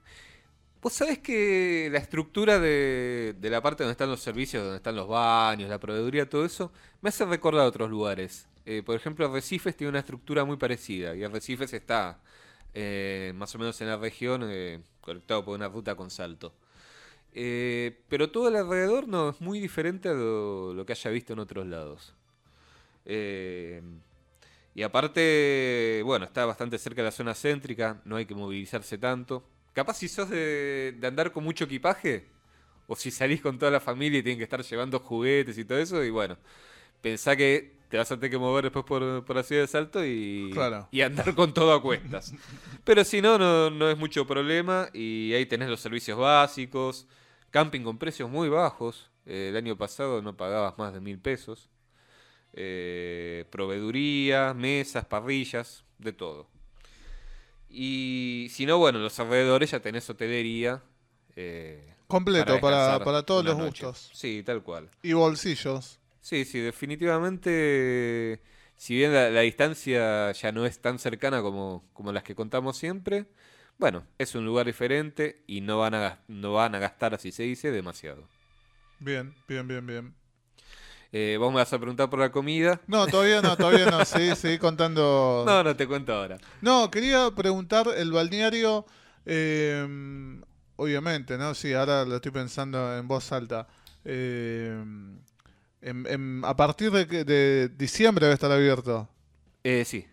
Vos 0.81 0.91
sabés 0.91 1.19
que 1.19 1.87
la 1.89 1.99
estructura 1.99 2.59
de, 2.59 3.33
de 3.39 3.49
la 3.49 3.61
parte 3.61 3.83
donde 3.83 3.93
están 3.93 4.09
los 4.09 4.19
servicios, 4.19 4.61
donde 4.61 4.75
están 4.75 4.97
los 4.97 5.07
baños, 5.07 5.69
la 5.69 5.79
proveeduría, 5.79 6.27
todo 6.29 6.43
eso, 6.43 6.69
me 6.99 7.07
hace 7.07 7.23
recordar 7.23 7.63
a 7.63 7.69
otros 7.69 7.89
lugares. 7.89 8.45
Eh, 8.65 8.83
por 8.85 8.97
ejemplo, 8.97 9.25
Arrecifes 9.25 9.77
tiene 9.77 9.87
una 9.87 9.99
estructura 9.99 10.43
muy 10.43 10.57
parecida 10.57 11.15
y 11.15 11.23
Arrecifes 11.23 11.71
está 11.71 12.19
eh, 12.73 13.31
más 13.37 13.55
o 13.55 13.57
menos 13.57 13.79
en 13.79 13.87
la 13.87 13.95
región, 13.95 14.41
eh, 14.49 14.81
conectado 14.99 15.45
por 15.45 15.55
una 15.55 15.69
ruta 15.69 15.95
con 15.95 16.09
salto. 16.09 16.53
Eh, 17.33 18.01
pero 18.09 18.29
todo 18.29 18.47
alrededor 18.47 19.07
no 19.07 19.29
es 19.29 19.41
muy 19.41 19.59
diferente 19.59 20.09
a 20.09 20.13
lo, 20.13 20.73
lo 20.73 20.85
que 20.85 20.93
haya 20.93 21.11
visto 21.11 21.33
en 21.33 21.39
otros 21.39 21.65
lados. 21.67 22.13
Eh, 23.05 23.81
y 24.75 24.83
aparte, 24.83 26.01
bueno, 26.05 26.25
está 26.25 26.45
bastante 26.45 26.77
cerca 26.77 27.01
de 27.01 27.07
la 27.07 27.11
zona 27.11 27.33
céntrica, 27.33 28.01
no 28.05 28.15
hay 28.15 28.25
que 28.25 28.35
movilizarse 28.35 28.97
tanto. 28.97 29.43
Capaz 29.73 29.95
si 29.95 30.07
sos 30.07 30.29
de, 30.29 30.95
de 30.99 31.07
andar 31.07 31.31
con 31.31 31.43
mucho 31.43 31.65
equipaje, 31.65 32.25
o 32.87 32.95
si 32.95 33.11
salís 33.11 33.41
con 33.41 33.57
toda 33.57 33.71
la 33.71 33.79
familia 33.79 34.19
y 34.19 34.23
tienen 34.23 34.37
que 34.37 34.43
estar 34.43 34.61
llevando 34.63 34.99
juguetes 34.99 35.57
y 35.57 35.65
todo 35.65 35.77
eso, 35.79 36.03
y 36.03 36.09
bueno, 36.09 36.37
pensá 37.01 37.35
que 37.35 37.80
te 37.91 37.97
vas 37.97 38.11
a 38.11 38.15
tener 38.15 38.31
que 38.31 38.37
mover 38.39 38.63
después 38.63 38.85
por, 38.85 39.23
por 39.25 39.35
la 39.35 39.43
ciudad 39.43 39.61
de 39.61 39.67
Salto 39.67 40.03
y, 40.03 40.49
Claro. 40.53 40.87
y 40.91 41.01
andar 41.01 41.35
con 41.35 41.53
todo 41.53 41.73
a 41.73 41.81
cuestas. 41.81 42.33
Pero 42.83 43.03
si 43.03 43.21
no, 43.21 43.37
no, 43.37 43.69
no 43.69 43.89
es 43.89 43.97
mucho 43.97 44.25
problema 44.25 44.89
y 44.93 45.33
ahí 45.33 45.45
tenés 45.45 45.69
los 45.69 45.81
servicios 45.81 46.17
básicos, 46.17 47.05
camping 47.51 47.81
con 47.81 47.97
precios 47.99 48.29
muy 48.29 48.49
bajos. 48.49 49.09
Eh, 49.27 49.49
el 49.49 49.57
año 49.57 49.77
pasado 49.77 50.21
no 50.23 50.35
pagabas 50.35 50.77
más 50.79 50.93
de 50.93 51.01
mil 51.01 51.19
pesos. 51.19 51.69
Eh, 52.53 53.45
proveeduría, 53.51 54.53
mesas, 54.53 55.05
parrillas, 55.05 55.83
de 55.99 56.11
todo. 56.13 56.47
Y 57.69 58.47
si 58.51 58.65
no, 58.65 58.77
bueno, 58.77 58.97
en 58.97 59.03
los 59.05 59.19
alrededores 59.19 59.71
ya 59.71 59.79
tenés 59.81 60.09
hotelería. 60.09 60.81
eh, 61.35 61.93
Completo 62.07 62.59
para, 62.59 63.01
para 63.05 63.23
todos 63.23 63.45
los 63.45 63.57
noche. 63.57 63.85
gustos. 63.85 64.09
Sí, 64.13 64.43
tal 64.45 64.61
cual. 64.63 64.89
Y 65.01 65.13
bolsillos. 65.13 65.97
Sí, 66.21 66.45
sí, 66.45 66.59
definitivamente. 66.59 68.41
Si 68.75 68.95
bien 68.95 69.13
la, 69.13 69.29
la 69.29 69.41
distancia 69.41 70.31
ya 70.31 70.51
no 70.51 70.65
es 70.65 70.79
tan 70.79 70.97
cercana 70.99 71.41
como, 71.41 71.83
como 71.93 72.11
las 72.11 72.23
que 72.23 72.35
contamos 72.35 72.77
siempre, 72.77 73.27
bueno, 73.77 74.05
es 74.17 74.35
un 74.35 74.45
lugar 74.45 74.65
diferente 74.67 75.43
y 75.47 75.61
no 75.61 75.79
van 75.79 75.95
a, 75.95 76.19
no 76.27 76.53
van 76.53 76.75
a 76.75 76.79
gastar, 76.79 77.13
así 77.13 77.31
se 77.31 77.43
dice, 77.43 77.71
demasiado. 77.71 78.27
Bien, 78.99 79.33
bien, 79.47 79.67
bien, 79.67 79.85
bien. 79.85 80.15
Eh, 81.11 81.35
vos 81.39 81.51
me 81.51 81.57
vas 81.57 81.73
a 81.73 81.79
preguntar 81.79 82.09
por 82.09 82.19
la 82.19 82.31
comida. 82.31 82.79
No, 82.87 83.05
todavía 83.07 83.41
no, 83.41 83.57
todavía 83.57 83.87
no. 83.87 84.05
Sí, 84.05 84.35
seguí 84.35 84.57
contando. 84.57 85.43
No, 85.45 85.63
no 85.63 85.75
te 85.75 85.87
cuento 85.87 86.13
ahora. 86.13 86.37
No, 86.61 86.89
quería 86.89 87.29
preguntar, 87.31 87.87
el 87.97 88.11
balneario, 88.11 88.85
eh, 89.25 89.85
obviamente, 90.75 91.37
¿no? 91.37 91.53
Sí, 91.53 91.73
ahora 91.73 92.05
lo 92.05 92.15
estoy 92.17 92.31
pensando 92.31 92.97
en 92.97 93.07
voz 93.07 93.31
alta. 93.31 93.67
Eh, 94.05 94.81
en- 95.81 96.05
en- 96.07 96.41
a 96.45 96.55
partir 96.55 96.91
de, 96.91 97.05
de 97.23 97.69
diciembre 97.69 98.25
debe 98.25 98.33
estar 98.35 98.51
abierto. 98.51 99.07
Eh, 99.63 99.83
sí, 99.85 100.05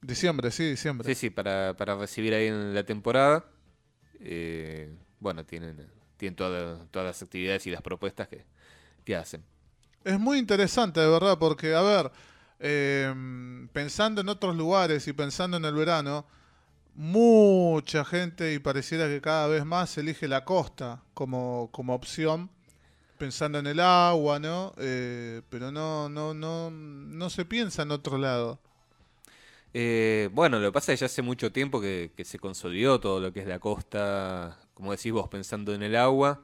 Diciembre, 0.00 0.50
sí, 0.50 0.64
diciembre. 0.70 1.08
sí, 1.08 1.14
sí, 1.18 1.30
para, 1.30 1.74
para 1.76 1.96
recibir 1.96 2.32
ahí 2.34 2.46
en 2.46 2.74
la 2.74 2.84
temporada. 2.84 3.44
Eh, 4.20 4.94
bueno, 5.18 5.44
tienen, 5.44 5.86
tienen 6.16 6.36
toda- 6.36 6.86
todas 6.90 7.06
las 7.06 7.22
actividades 7.22 7.66
y 7.66 7.70
las 7.70 7.82
propuestas 7.82 8.28
que, 8.28 8.44
que 9.04 9.16
hacen. 9.16 9.42
Es 10.04 10.18
muy 10.20 10.38
interesante, 10.38 11.00
de 11.00 11.08
verdad, 11.08 11.38
porque, 11.38 11.74
a 11.74 11.82
ver, 11.82 12.12
eh, 12.60 13.12
pensando 13.72 14.20
en 14.20 14.28
otros 14.28 14.54
lugares 14.54 15.08
y 15.08 15.12
pensando 15.12 15.56
en 15.56 15.64
el 15.64 15.74
verano, 15.74 16.24
mucha 16.94 18.04
gente, 18.04 18.54
y 18.54 18.58
pareciera 18.60 19.06
que 19.08 19.20
cada 19.20 19.48
vez 19.48 19.64
más, 19.64 19.98
elige 19.98 20.28
la 20.28 20.44
costa 20.44 21.02
como, 21.14 21.68
como 21.72 21.94
opción, 21.94 22.50
pensando 23.16 23.58
en 23.58 23.66
el 23.66 23.80
agua, 23.80 24.38
¿no? 24.38 24.72
Eh, 24.78 25.42
pero 25.50 25.72
no, 25.72 26.08
no, 26.08 26.34
no, 26.34 26.70
no 26.70 27.30
se 27.30 27.44
piensa 27.44 27.82
en 27.82 27.90
otro 27.92 28.18
lado. 28.18 28.60
Eh, 29.74 30.30
bueno, 30.32 30.58
lo 30.58 30.68
que 30.68 30.72
pasa 30.72 30.92
es 30.92 30.98
que 30.98 31.02
ya 31.02 31.06
hace 31.06 31.22
mucho 31.22 31.52
tiempo 31.52 31.80
que, 31.80 32.12
que 32.16 32.24
se 32.24 32.38
consolidó 32.38 32.98
todo 33.00 33.20
lo 33.20 33.32
que 33.32 33.40
es 33.40 33.46
la 33.46 33.58
costa, 33.58 34.58
como 34.74 34.92
decís 34.92 35.12
vos, 35.12 35.28
pensando 35.28 35.74
en 35.74 35.82
el 35.82 35.96
agua, 35.96 36.42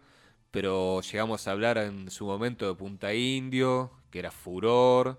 pero 0.50 1.00
llegamos 1.02 1.48
a 1.48 1.52
hablar 1.52 1.78
en 1.78 2.10
su 2.10 2.26
momento 2.26 2.66
de 2.68 2.74
Punta 2.74 3.14
Indio, 3.14 3.90
que 4.10 4.18
era 4.18 4.30
furor, 4.30 5.18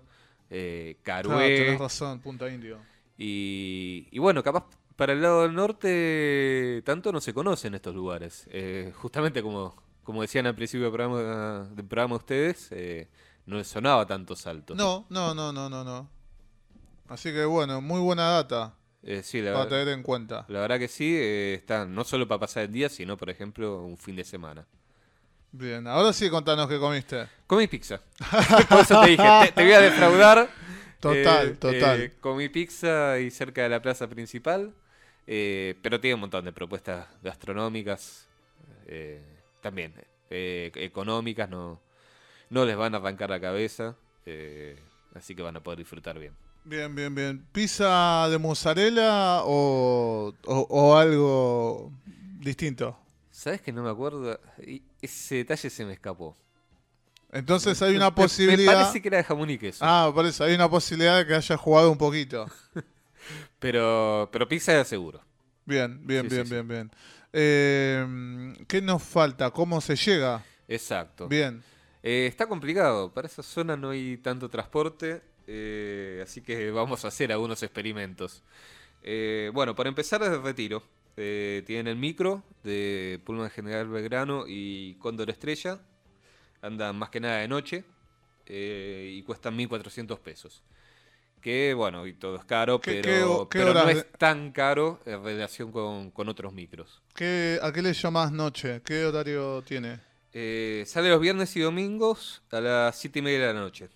eh, 0.50 0.98
Claro, 1.22 1.52
Carué, 1.52 1.54
tenés 1.54 1.78
razón, 1.78 2.20
Punta 2.20 2.48
Indio. 2.50 2.86
y, 3.18 4.08
y 4.10 4.18
bueno, 4.18 4.42
capaz 4.42 4.66
para 4.96 5.12
el 5.12 5.22
lado 5.22 5.42
del 5.42 5.54
norte 5.54 6.82
tanto 6.84 7.12
no 7.12 7.20
se 7.20 7.34
conocen 7.34 7.74
estos 7.74 7.94
lugares. 7.94 8.46
Eh, 8.50 8.92
justamente 8.96 9.42
como, 9.42 9.74
como 10.04 10.22
decían 10.22 10.46
al 10.46 10.54
principio 10.54 10.84
del 10.84 10.92
programa, 10.92 11.68
del 11.74 11.86
programa 11.86 12.16
ustedes, 12.16 12.68
eh, 12.72 13.08
no 13.46 13.62
sonaba 13.64 14.06
tanto 14.06 14.36
salto. 14.36 14.74
No, 14.74 15.06
no, 15.10 15.34
no, 15.34 15.52
no, 15.52 15.68
no, 15.68 15.84
no. 15.84 16.08
Así 17.08 17.32
que 17.32 17.44
bueno, 17.44 17.80
muy 17.80 18.00
buena 18.00 18.30
data 18.30 18.74
Eh, 19.02 19.22
sí, 19.22 19.42
la, 19.42 19.52
para 19.52 19.68
tener 19.68 19.88
en 19.88 20.02
cuenta. 20.02 20.44
la 20.48 20.60
verdad 20.60 20.78
que 20.78 20.88
sí, 20.88 21.14
eh, 21.16 21.54
está 21.54 21.84
no 21.86 22.04
solo 22.04 22.26
para 22.26 22.40
pasar 22.40 22.64
el 22.64 22.72
día, 22.72 22.88
sino 22.88 23.16
por 23.16 23.28
ejemplo 23.30 23.82
un 23.84 23.98
fin 23.98 24.16
de 24.16 24.24
semana. 24.24 24.66
Bien, 25.52 25.86
ahora 25.86 26.12
sí 26.12 26.30
contanos 26.30 26.68
qué 26.68 26.78
comiste. 26.78 27.28
Comí 27.46 27.68
pizza. 27.68 28.00
Por 28.68 28.80
eso 28.80 29.00
te 29.02 29.10
dije, 29.10 29.22
te, 29.46 29.52
te 29.52 29.62
voy 29.62 29.72
a 29.72 29.80
defraudar. 29.80 30.48
Total, 30.98 31.48
Eh, 31.48 31.56
total. 31.60 32.12
comí 32.20 32.48
pizza 32.48 33.12
ahí 33.12 33.30
cerca 33.30 33.62
de 33.62 33.68
la 33.68 33.80
plaza 33.80 34.08
principal, 34.08 34.72
pero 35.26 36.00
tiene 36.00 36.14
un 36.14 36.20
montón 36.22 36.44
de 36.44 36.52
propuestas 36.52 37.06
gastronómicas, 37.22 38.26
también 39.64 39.94
eh, 40.30 40.70
económicas, 40.76 41.48
no, 41.48 41.80
no 42.50 42.64
les 42.66 42.76
van 42.76 42.94
a 42.94 42.98
arrancar 42.98 43.30
la 43.30 43.40
cabeza, 43.40 43.96
eh, 44.26 44.78
así 45.14 45.34
que 45.34 45.42
van 45.42 45.56
a 45.56 45.62
poder 45.62 45.78
disfrutar 45.78 46.18
bien. 46.18 46.34
Bien, 46.64 46.94
bien, 46.94 47.14
bien. 47.14 47.46
¿Pizza 47.52 48.28
de 48.30 48.38
mozzarella 48.38 49.42
o, 49.44 50.34
o- 50.46 50.66
o 50.70 50.96
algo 50.96 51.92
distinto? 52.40 52.96
¿Sabes 53.30 53.60
que 53.62 53.72
no 53.72 53.82
me 53.82 53.90
acuerdo? 53.90 54.38
Ese 55.02 55.36
detalle 55.36 55.68
se 55.70 55.84
me 55.84 55.92
escapó. 55.94 56.36
Entonces 57.32 57.80
hay 57.82 57.96
una 57.96 58.14
posibilidad. 58.14 58.72
Me 58.72 58.76
parece 58.84 59.02
que 59.02 59.08
era 59.08 59.16
de 59.18 59.24
jamón 59.24 59.50
y 59.50 59.58
queso. 59.58 59.84
Ah, 59.84 60.10
por 60.14 60.24
eso, 60.26 60.44
hay 60.44 60.54
una 60.54 60.70
posibilidad 60.70 61.18
de 61.18 61.26
que 61.26 61.34
haya 61.34 61.56
jugado 61.56 61.90
un 61.90 61.98
poquito. 61.98 62.46
Pero, 63.58 64.28
pero 64.30 64.46
pizza 64.46 64.78
es 64.78 64.88
seguro. 64.88 65.20
Bien, 65.64 66.06
bien, 66.06 66.22
Sí, 66.24 66.30
bien, 66.30 66.42
sí, 66.42 66.48
sí. 66.48 66.54
bien, 66.54 66.68
bien. 66.68 66.90
Eh, 67.36 68.54
¿Qué 68.68 68.80
nos 68.80 69.02
falta? 69.02 69.50
¿Cómo 69.50 69.80
se 69.80 69.96
llega? 69.96 70.44
Exacto. 70.68 71.26
Bien. 71.26 71.62
Eh, 72.06 72.26
está 72.26 72.46
complicado, 72.46 73.12
para 73.12 73.26
esa 73.26 73.42
zona 73.42 73.78
no 73.78 73.90
hay 73.90 74.18
tanto 74.18 74.50
transporte, 74.50 75.22
eh, 75.46 76.20
así 76.22 76.42
que 76.42 76.70
vamos 76.70 77.04
a 77.04 77.08
hacer 77.08 77.32
algunos 77.32 77.62
experimentos. 77.62 78.42
Eh, 79.02 79.50
bueno, 79.54 79.74
para 79.74 79.88
empezar 79.88 80.20
desde 80.20 80.38
Retiro, 80.38 80.82
tienen 81.16 81.86
el 81.86 81.96
micro 81.96 82.42
de 82.62 83.20
Pullman 83.24 83.48
General 83.50 83.88
Belgrano 83.88 84.44
y 84.46 84.96
Cóndor 84.96 85.30
Estrella, 85.30 85.80
andan 86.60 86.96
más 86.96 87.08
que 87.08 87.20
nada 87.20 87.38
de 87.38 87.48
noche 87.48 87.84
y 88.46 89.22
cuestan 89.22 89.56
1.400 89.56 90.18
pesos. 90.18 90.62
Que 91.44 91.74
bueno, 91.74 92.06
y 92.06 92.14
todo 92.14 92.36
es 92.36 92.44
caro, 92.46 92.80
¿Qué- 92.80 93.02
pero, 93.02 93.04
qué 93.04 93.22
ho- 93.22 93.48
qué 93.50 93.58
pero 93.58 93.74
no 93.74 93.86
es 93.90 94.10
tan 94.12 94.50
caro 94.50 94.98
en 95.04 95.22
relación 95.22 95.70
con, 95.72 96.10
con 96.10 96.30
otros 96.30 96.54
micros. 96.54 97.02
¿Qué, 97.14 97.58
¿A 97.62 97.70
qué 97.70 97.82
le 97.82 97.92
llamás 97.92 98.32
noche? 98.32 98.80
¿Qué 98.82 99.04
horario 99.04 99.60
tiene? 99.62 100.00
Eh, 100.32 100.84
sale 100.86 101.10
los 101.10 101.20
viernes 101.20 101.54
y 101.54 101.60
domingos 101.60 102.42
a 102.50 102.62
las 102.62 102.96
7 102.98 103.18
y 103.18 103.22
media 103.22 103.40
de 103.48 103.52
la 103.52 103.60
noche. 103.60 103.90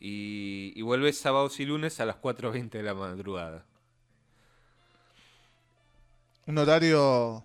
Y, 0.00 0.72
y 0.74 0.80
vuelve 0.80 1.12
sábados 1.12 1.60
y 1.60 1.66
lunes 1.66 2.00
a 2.00 2.06
las 2.06 2.16
4.20 2.16 2.70
de 2.78 2.82
la 2.82 2.94
madrugada. 2.94 3.66
Un 6.46 6.56
horario. 6.56 7.44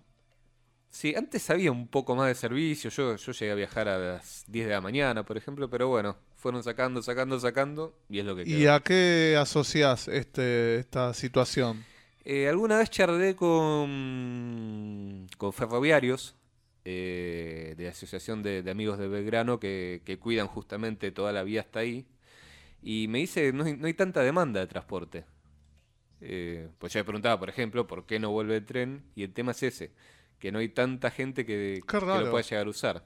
Sí, 0.90 1.14
antes 1.14 1.50
había 1.50 1.74
un 1.74 1.90
poco 1.90 2.16
más 2.16 2.28
de 2.30 2.36
servicio. 2.36 2.90
Yo, 2.90 3.18
yo 3.18 3.32
llegué 3.34 3.52
a 3.52 3.56
viajar 3.56 3.90
a 3.90 3.98
las 3.98 4.46
10 4.48 4.68
de 4.68 4.74
la 4.74 4.80
mañana, 4.82 5.26
por 5.26 5.36
ejemplo, 5.36 5.70
pero 5.70 5.90
bueno, 5.90 6.16
fueron 6.44 6.62
sacando, 6.64 7.02
sacando, 7.02 7.40
sacando, 7.40 7.98
y 8.10 8.20
es 8.20 8.26
lo 8.26 8.36
que 8.36 8.46
¿Y 8.46 8.46
quedó. 8.46 8.74
a 8.74 8.84
qué 8.84 9.36
asociás 9.40 10.08
este, 10.10 10.76
esta 10.78 11.14
situación? 11.14 11.86
Eh, 12.26 12.48
alguna 12.50 12.78
vez 12.78 12.90
charlé 12.90 13.36
con, 13.36 15.28
con 15.38 15.54
ferroviarios 15.54 16.36
eh, 16.86 17.76
de 17.78 17.84
la 17.86 17.92
Asociación 17.92 18.44
de, 18.44 18.62
de 18.62 18.72
Amigos 18.72 18.98
de 19.00 19.08
Belgrano 19.08 19.60
que, 19.60 20.02
que 20.06 20.20
cuidan 20.20 20.48
justamente 20.48 21.12
toda 21.12 21.32
la 21.34 21.44
vía 21.44 21.62
hasta 21.62 21.80
ahí. 21.80 22.06
Y 22.82 23.08
me 23.08 23.20
dice, 23.20 23.54
no 23.54 23.64
hay, 23.66 23.78
no 23.78 23.88
hay 23.88 23.94
tanta 23.94 24.22
demanda 24.22 24.60
de 24.60 24.68
transporte. 24.68 25.26
Eh, 26.22 26.70
pues 26.80 26.94
yo 26.94 27.00
le 27.00 27.06
preguntaba, 27.06 27.40
por 27.40 27.50
ejemplo, 27.50 27.88
por 27.88 28.06
qué 28.06 28.20
no 28.20 28.32
vuelve 28.32 28.58
el 28.58 28.66
tren. 28.66 29.04
Y 29.16 29.24
el 29.24 29.34
tema 29.34 29.52
es 29.52 29.64
ese, 29.64 29.94
que 30.40 30.52
no 30.52 30.60
hay 30.60 30.70
tanta 30.70 31.12
gente 31.12 31.46
que, 31.46 31.82
que 31.88 32.00
lo 32.00 32.30
pueda 32.32 32.44
llegar 32.44 32.68
a 32.68 32.70
usar. 32.70 33.06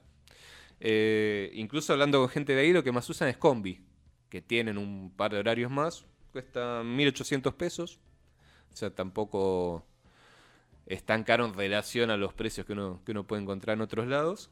Eh, 0.80 1.50
incluso 1.54 1.92
hablando 1.92 2.20
con 2.20 2.28
gente 2.28 2.54
de 2.54 2.62
ahí, 2.62 2.72
lo 2.72 2.84
que 2.84 2.92
más 2.92 3.08
usan 3.10 3.28
es 3.28 3.36
combi, 3.36 3.80
que 4.28 4.40
tienen 4.40 4.78
un 4.78 5.12
par 5.16 5.32
de 5.32 5.38
horarios 5.38 5.70
más, 5.70 6.04
cuestan 6.32 6.96
1.800 6.96 7.54
pesos. 7.54 8.00
O 8.72 8.76
sea, 8.76 8.90
tampoco 8.90 9.84
es 10.86 11.02
tan 11.04 11.24
caro 11.24 11.44
en 11.46 11.54
relación 11.54 12.10
a 12.10 12.16
los 12.16 12.32
precios 12.34 12.66
que 12.66 12.72
uno, 12.72 13.00
que 13.04 13.12
uno 13.12 13.26
puede 13.26 13.42
encontrar 13.42 13.76
en 13.76 13.82
otros 13.82 14.06
lados. 14.06 14.50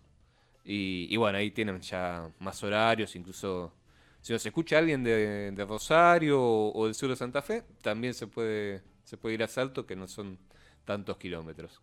Y, 0.64 1.16
bueno, 1.16 1.38
ahí 1.38 1.52
tienen 1.52 1.80
ya 1.80 2.28
más 2.40 2.62
horarios, 2.64 3.14
incluso 3.14 3.72
si 4.20 4.32
nos 4.32 4.44
escucha 4.44 4.78
alguien 4.78 5.04
de, 5.04 5.52
de 5.52 5.64
Rosario 5.64 6.42
o, 6.42 6.72
o 6.76 6.86
del 6.86 6.94
sur 6.96 7.08
de 7.08 7.14
Santa 7.14 7.40
Fe, 7.40 7.62
también 7.82 8.14
se 8.14 8.26
puede, 8.26 8.82
se 9.04 9.16
puede 9.16 9.36
ir 9.36 9.44
a 9.44 9.48
Salto, 9.48 9.86
que 9.86 9.94
no 9.94 10.08
son 10.08 10.38
tantos 10.84 11.18
kilómetros. 11.18 11.80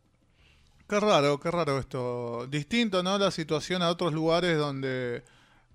Qué 0.87 0.99
raro, 0.99 1.39
qué 1.39 1.49
raro 1.49 1.79
esto. 1.79 2.45
Distinto, 2.47 3.01
¿no? 3.03 3.17
La 3.17 3.31
situación 3.31 3.81
a 3.81 3.89
otros 3.89 4.13
lugares 4.13 4.57
donde 4.57 5.23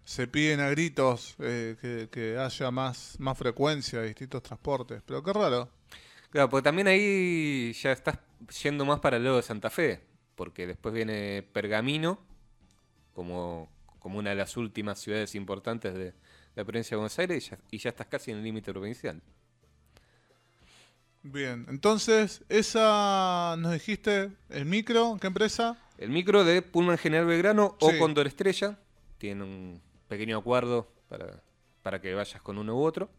se 0.05 0.27
piden 0.27 0.61
a 0.61 0.71
gritos 0.71 1.35
eh, 1.39 2.09
que, 2.11 2.39
haya 2.39 2.71
más, 2.71 3.17
más 3.19 3.37
frecuencia 3.37 4.03
distintos 4.03 4.43
transportes. 4.43 5.03
Pero 5.05 5.23
qué 5.23 5.33
raro. 5.33 5.69
Claro, 6.31 6.49
porque 6.51 6.65
también 6.65 6.89
ahí 6.89 7.73
ya 7.73 7.93
estás 7.93 8.19
yendo 8.63 8.85
más 8.85 9.01
para 9.01 9.17
el 9.17 9.25
lado 9.25 9.37
de 9.37 9.43
Santa 9.43 9.71
Fe, 9.71 10.01
porque 10.35 10.67
después 10.67 10.95
viene 10.95 11.43
Pergamino, 11.53 12.19
como, 13.15 13.71
como 13.99 14.19
una 14.19 14.31
de 14.31 14.37
las 14.37 14.57
últimas 14.57 14.99
ciudades 14.99 15.35
importantes 15.35 15.95
de 15.95 16.13
la 16.55 16.65
provincia 16.65 16.91
de 16.91 16.97
Buenos 16.97 17.19
Aires, 17.19 17.47
y 17.47 17.51
ya, 17.51 17.59
y 17.71 17.79
ya 17.79 17.91
estás 17.91 18.07
casi 18.09 18.31
en 18.31 18.39
el 18.39 18.45
límite 18.45 18.73
provincial. 18.73 19.23
Bien, 21.31 21.67
entonces, 21.69 22.43
esa 22.49 23.55
nos 23.59 23.73
dijiste, 23.73 24.31
el 24.49 24.65
micro, 24.65 25.19
¿qué 25.21 25.27
empresa? 25.27 25.77
El 25.99 26.09
micro 26.09 26.43
de 26.43 26.63
Pullman 26.63 26.97
General 26.97 27.27
Belgrano 27.27 27.77
o. 27.81 27.99
Condor 27.99 28.27
Estrella, 28.27 28.79
tiene 29.19 29.45
un 29.45 29.83
pequeño 30.09 30.39
acuerdo 30.39 30.91
para, 31.09 31.43
para 31.83 32.01
que 32.01 32.15
vayas 32.15 32.41
con 32.41 32.57
uno 32.57 32.77
u 32.77 32.83
otro. 32.83 33.11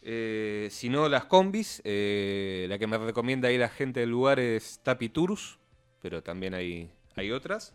Eh, 0.00 0.68
si 0.70 0.88
no, 0.88 1.10
las 1.10 1.26
combis, 1.26 1.82
eh, 1.84 2.66
la 2.70 2.78
que 2.78 2.86
me 2.86 2.96
recomienda 2.96 3.48
ahí 3.48 3.58
la 3.58 3.68
gente 3.68 4.00
del 4.00 4.10
lugar 4.10 4.40
es 4.40 4.80
Tapi 4.82 5.10
Tours, 5.10 5.58
pero 6.00 6.22
también 6.22 6.54
hay, 6.54 6.90
hay 7.16 7.32
otras. 7.32 7.74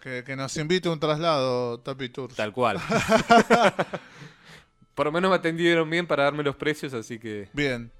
Que, 0.00 0.24
que 0.24 0.34
nos 0.34 0.56
invite 0.56 0.88
un 0.88 0.98
traslado, 0.98 1.80
Tapi 1.80 2.08
Tours. 2.08 2.34
Tal 2.34 2.54
cual. 2.54 2.78
por 4.94 5.06
lo 5.06 5.12
menos 5.12 5.30
me 5.30 5.36
atendieron 5.36 5.90
bien 5.90 6.06
para 6.06 6.24
darme 6.24 6.42
los 6.42 6.56
precios, 6.56 6.94
así 6.94 7.18
que 7.18 7.50
Bien, 7.52 7.92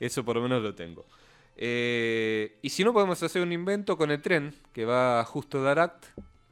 eso 0.00 0.24
por 0.24 0.36
lo 0.36 0.42
menos 0.42 0.62
lo 0.62 0.74
tengo. 0.74 1.06
Eh, 1.56 2.58
y 2.62 2.70
si 2.70 2.84
no, 2.84 2.92
podemos 2.92 3.22
hacer 3.22 3.42
un 3.42 3.52
invento 3.52 3.96
con 3.96 4.10
el 4.10 4.22
tren 4.22 4.54
que 4.72 4.84
va 4.84 5.24
justo 5.24 5.62
de 5.62 5.70
Aract. 5.70 6.06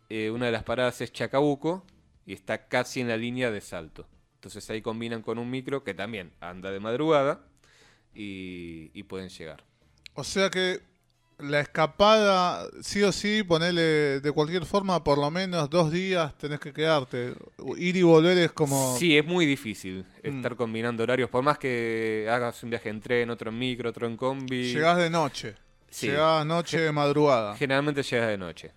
Eh, 0.09 0.31
una 0.31 0.47
de 0.47 0.53
las 0.53 0.65
paradas 0.65 1.01
es 1.01 1.13
Chacabuco 1.13 1.85
y 2.27 2.33
está 2.33 2.69
casi 2.69 3.01
en 3.01 3.09
la 3.09 3.17
línea 3.17 3.51
de 3.51 3.61
salto. 3.61 4.07
Entonces 4.35 4.69
ahí 4.71 4.83
combinan 4.83 5.23
con 5.23 5.39
un 5.39 5.49
micro 5.51 5.85
que 5.85 5.95
también 5.95 6.33
anda 6.41 6.71
de 6.71 6.81
madrugada 6.81 7.47
y, 8.15 8.91
y 8.95 9.03
pueden 9.05 9.29
llegar. 9.29 9.65
o 10.15 10.25
sea 10.25 10.51
que 10.51 10.81
la 11.39 11.61
escapada, 11.61 12.67
sí 12.81 13.03
o 13.03 13.13
sí, 13.13 13.43
ponerle 13.43 14.21
de 14.21 14.33
cualquier 14.33 14.65
forma, 14.65 15.05
por 15.05 15.19
lo 15.19 15.31
menos 15.31 15.69
dos 15.69 15.91
días 15.93 16.37
tenés 16.39 16.61
que 16.61 16.73
quedarte. 16.73 17.35
Ir 17.77 17.97
y 17.97 18.03
volver 18.03 18.39
es 18.39 18.53
como... 18.53 18.97
Sí, 18.99 19.17
es 19.19 19.25
muy 19.27 19.45
difícil 19.47 20.05
Mm. 20.25 20.37
estar 20.39 20.57
combinando 20.57 21.03
horarios. 21.03 21.29
Por 21.31 21.43
más 21.43 21.59
que 21.59 22.27
hagas 22.31 22.63
un 22.63 22.71
viaje 22.71 22.89
en 22.89 23.01
tren, 23.01 23.31
otro 23.31 23.51
en 23.51 23.59
micro, 23.59 23.91
otro 23.91 24.07
en 24.07 24.17
combi. 24.17 24.73
Llegás 24.73 24.97
de 24.99 25.11
noche. 25.11 25.55
Sí. 25.91 26.09
Llegás 26.09 26.45
noche 26.47 26.81
de 26.81 26.91
madrugada. 26.93 27.55
Generalmente 27.57 28.03
llegas 28.03 28.29
de 28.29 28.39
noche. 28.39 28.73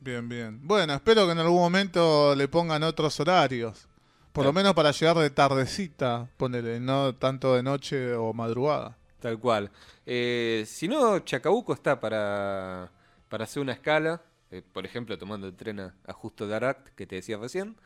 Bien, 0.00 0.28
bien. 0.28 0.60
Bueno, 0.62 0.94
espero 0.94 1.26
que 1.26 1.32
en 1.32 1.38
algún 1.38 1.58
momento 1.60 2.34
le 2.34 2.46
pongan 2.48 2.82
otros 2.82 3.18
horarios. 3.20 3.88
Por 4.32 4.44
lo 4.44 4.52
menos 4.52 4.74
para 4.74 4.90
llegar 4.90 5.16
de 5.18 5.30
tardecita, 5.30 6.28
ponele, 6.36 6.80
no 6.80 7.14
tanto 7.14 7.54
de 7.54 7.62
noche 7.62 8.14
o 8.14 8.32
madrugada. 8.32 8.96
Tal 9.24 9.38
cual. 9.40 9.70
Eh, 10.04 10.64
si 10.66 10.86
no, 10.86 11.18
Chacabuco 11.20 11.72
está 11.72 11.98
para, 11.98 12.90
para 13.28 13.44
hacer 13.44 13.62
una 13.62 13.72
escala. 13.72 14.22
eh, 14.50 14.62
por 14.72 14.84
ejemplo, 14.84 15.16
tomando 15.18 15.46
el 15.46 15.56
tren 15.56 15.80
a, 15.80 15.94
a 16.06 16.12
Justo 16.12 16.46
de 16.46 16.54
Aract, 16.56 16.88
que 16.94 17.06
te 17.06 17.16
decía 17.16 17.38
recién. 17.38 17.76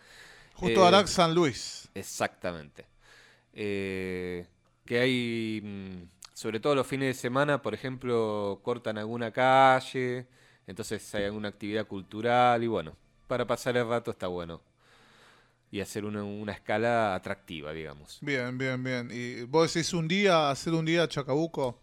Justo 0.54 0.84
Eh, 0.84 0.86
Arac 0.86 1.06
San 1.06 1.34
Luis. 1.34 1.88
Exactamente. 1.94 2.86
Eh, 3.54 4.46
que 4.86 5.00
hay, 5.00 5.62
mm, 5.64 6.08
sobre 6.34 6.60
todo 6.60 6.74
los 6.76 6.86
fines 6.86 7.08
de 7.08 7.14
semana, 7.20 7.62
por 7.62 7.74
ejemplo, 7.74 8.60
cortan 8.64 8.98
alguna 8.98 9.32
calle, 9.32 10.28
entonces 10.66 11.14
hay 11.14 11.24
alguna 11.24 11.48
actividad 11.50 11.86
cultural 11.86 12.62
y 12.64 12.68
bueno, 12.68 12.96
para 13.28 13.46
pasar 13.46 13.76
el 13.78 13.88
rato 13.88 14.12
está 14.12 14.28
bueno. 14.28 14.62
Y 15.70 15.80
hacer 15.80 16.04
una, 16.04 16.24
una 16.24 16.52
escala 16.52 17.14
atractiva, 17.14 17.72
digamos. 17.72 18.18
Bien, 18.22 18.56
bien, 18.56 18.82
bien. 18.82 19.10
¿Y 19.12 19.42
vos 19.42 19.72
decís 19.74 19.92
un 19.92 20.08
día, 20.08 20.50
hacer 20.50 20.72
un 20.72 20.84
día 20.86 21.02
a 21.02 21.08
Chacabuco? 21.08 21.78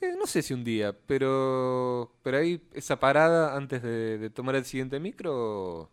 Eh, 0.00 0.14
no 0.18 0.26
sé 0.26 0.42
si 0.42 0.52
un 0.52 0.62
día, 0.64 0.92
pero, 1.06 2.12
pero 2.22 2.38
ahí 2.38 2.60
esa 2.74 2.98
parada 2.98 3.56
antes 3.56 3.82
de, 3.82 4.18
de 4.18 4.30
tomar 4.30 4.56
el 4.56 4.64
siguiente 4.64 4.98
micro 5.00 5.90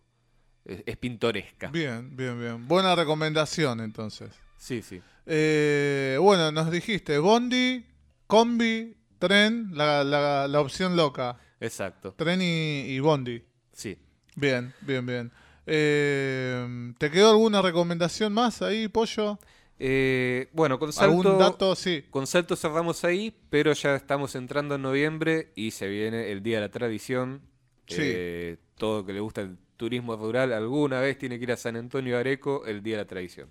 es, 0.65 0.83
es 0.85 0.97
pintoresca. 0.97 1.67
Bien, 1.69 2.15
bien, 2.17 2.39
bien. 2.39 2.67
Buena 2.67 2.95
recomendación 2.95 3.79
entonces. 3.81 4.31
Sí, 4.57 4.81
sí. 4.81 4.99
Eh, 5.25 6.17
bueno, 6.19 6.51
nos 6.51 6.71
dijiste 6.71 7.17
Bondi, 7.19 7.85
Combi, 8.27 8.97
Tren, 9.19 9.69
la, 9.73 10.03
la- 10.03 10.47
la 10.47 10.59
opción 10.59 10.95
loca. 10.97 11.37
Exacto. 11.59 12.13
Tren 12.13 12.41
y, 12.41 12.81
y 12.87 12.99
Bondi. 12.99 13.43
Sí. 13.71 13.97
Bien, 14.35 14.73
bien, 14.81 15.05
bien. 15.05 15.31
Eh, 15.71 16.93
¿Te 16.97 17.11
quedó 17.11 17.31
alguna 17.31 17.61
recomendación 17.61 18.33
más 18.33 18.61
ahí, 18.61 18.87
Pollo? 18.87 19.39
Eh, 19.77 20.49
bueno, 20.51 20.77
con 20.79 20.91
Salto... 20.91 21.09
¿Algún 21.09 21.37
dato? 21.39 21.75
Sí. 21.75 22.03
Con 22.09 22.27
Salto 22.27 22.55
cerramos 22.55 23.03
ahí, 23.05 23.33
pero 23.49 23.71
ya 23.73 23.95
estamos 23.95 24.35
entrando 24.35 24.75
en 24.75 24.81
noviembre 24.81 25.51
y 25.55 25.71
se 25.71 25.87
viene 25.87 26.31
el 26.31 26.43
Día 26.43 26.57
de 26.57 26.61
la 26.67 26.71
Tradición. 26.71 27.41
Sí. 27.87 27.97
Eh, 28.01 28.57
todo 28.77 29.05
que 29.05 29.13
le 29.13 29.19
gusta 29.21 29.41
el 29.41 29.57
turismo 29.77 30.15
rural, 30.17 30.51
alguna 30.51 30.99
vez 30.99 31.17
tiene 31.17 31.37
que 31.37 31.43
ir 31.43 31.51
a 31.53 31.57
San 31.57 31.77
Antonio 31.77 32.17
Areco 32.17 32.65
el 32.65 32.83
Día 32.83 32.97
de 32.97 33.03
la 33.03 33.07
Tradición. 33.07 33.49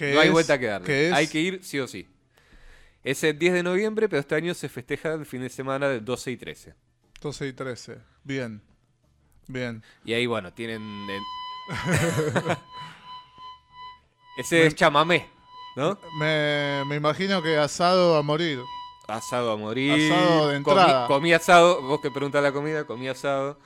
no 0.00 0.20
hay 0.20 0.28
vuelta 0.28 0.58
que 0.58 0.66
darle. 0.66 1.12
Hay 1.14 1.26
que 1.28 1.40
ir 1.40 1.64
sí 1.64 1.78
o 1.78 1.86
sí. 1.88 2.06
Es 3.02 3.24
el 3.24 3.38
10 3.38 3.54
de 3.54 3.62
noviembre, 3.62 4.08
pero 4.08 4.20
este 4.20 4.34
año 4.34 4.52
se 4.54 4.68
festeja 4.68 5.14
el 5.14 5.26
fin 5.26 5.40
de 5.40 5.48
semana 5.48 5.88
del 5.88 6.04
12 6.04 6.30
y 6.32 6.36
13. 6.36 6.74
12 7.20 7.48
y 7.48 7.52
13. 7.52 7.96
Bien. 8.22 8.60
Bien. 9.48 9.82
Y 10.04 10.12
ahí, 10.12 10.26
bueno, 10.26 10.52
tienen... 10.52 10.82
el- 10.82 11.22
Ese 14.38 14.66
es 14.66 14.74
chamamé, 14.74 15.28
¿no? 15.76 15.98
Me, 16.18 16.82
me 16.86 16.96
imagino 16.96 17.42
que 17.42 17.56
asado 17.58 18.16
a 18.16 18.22
morir. 18.22 18.60
Asado 19.06 19.52
a 19.52 19.56
morir. 19.56 20.10
Asado 20.12 20.48
de 20.48 20.54
comí- 20.54 20.56
entrada. 20.56 21.06
Comí, 21.06 21.32
asado. 21.32 21.82
Vos 21.82 22.00
que 22.00 22.10
preguntás 22.10 22.42
la 22.42 22.52
comida, 22.52 22.84
comí 22.84 23.08
asado. 23.08 23.58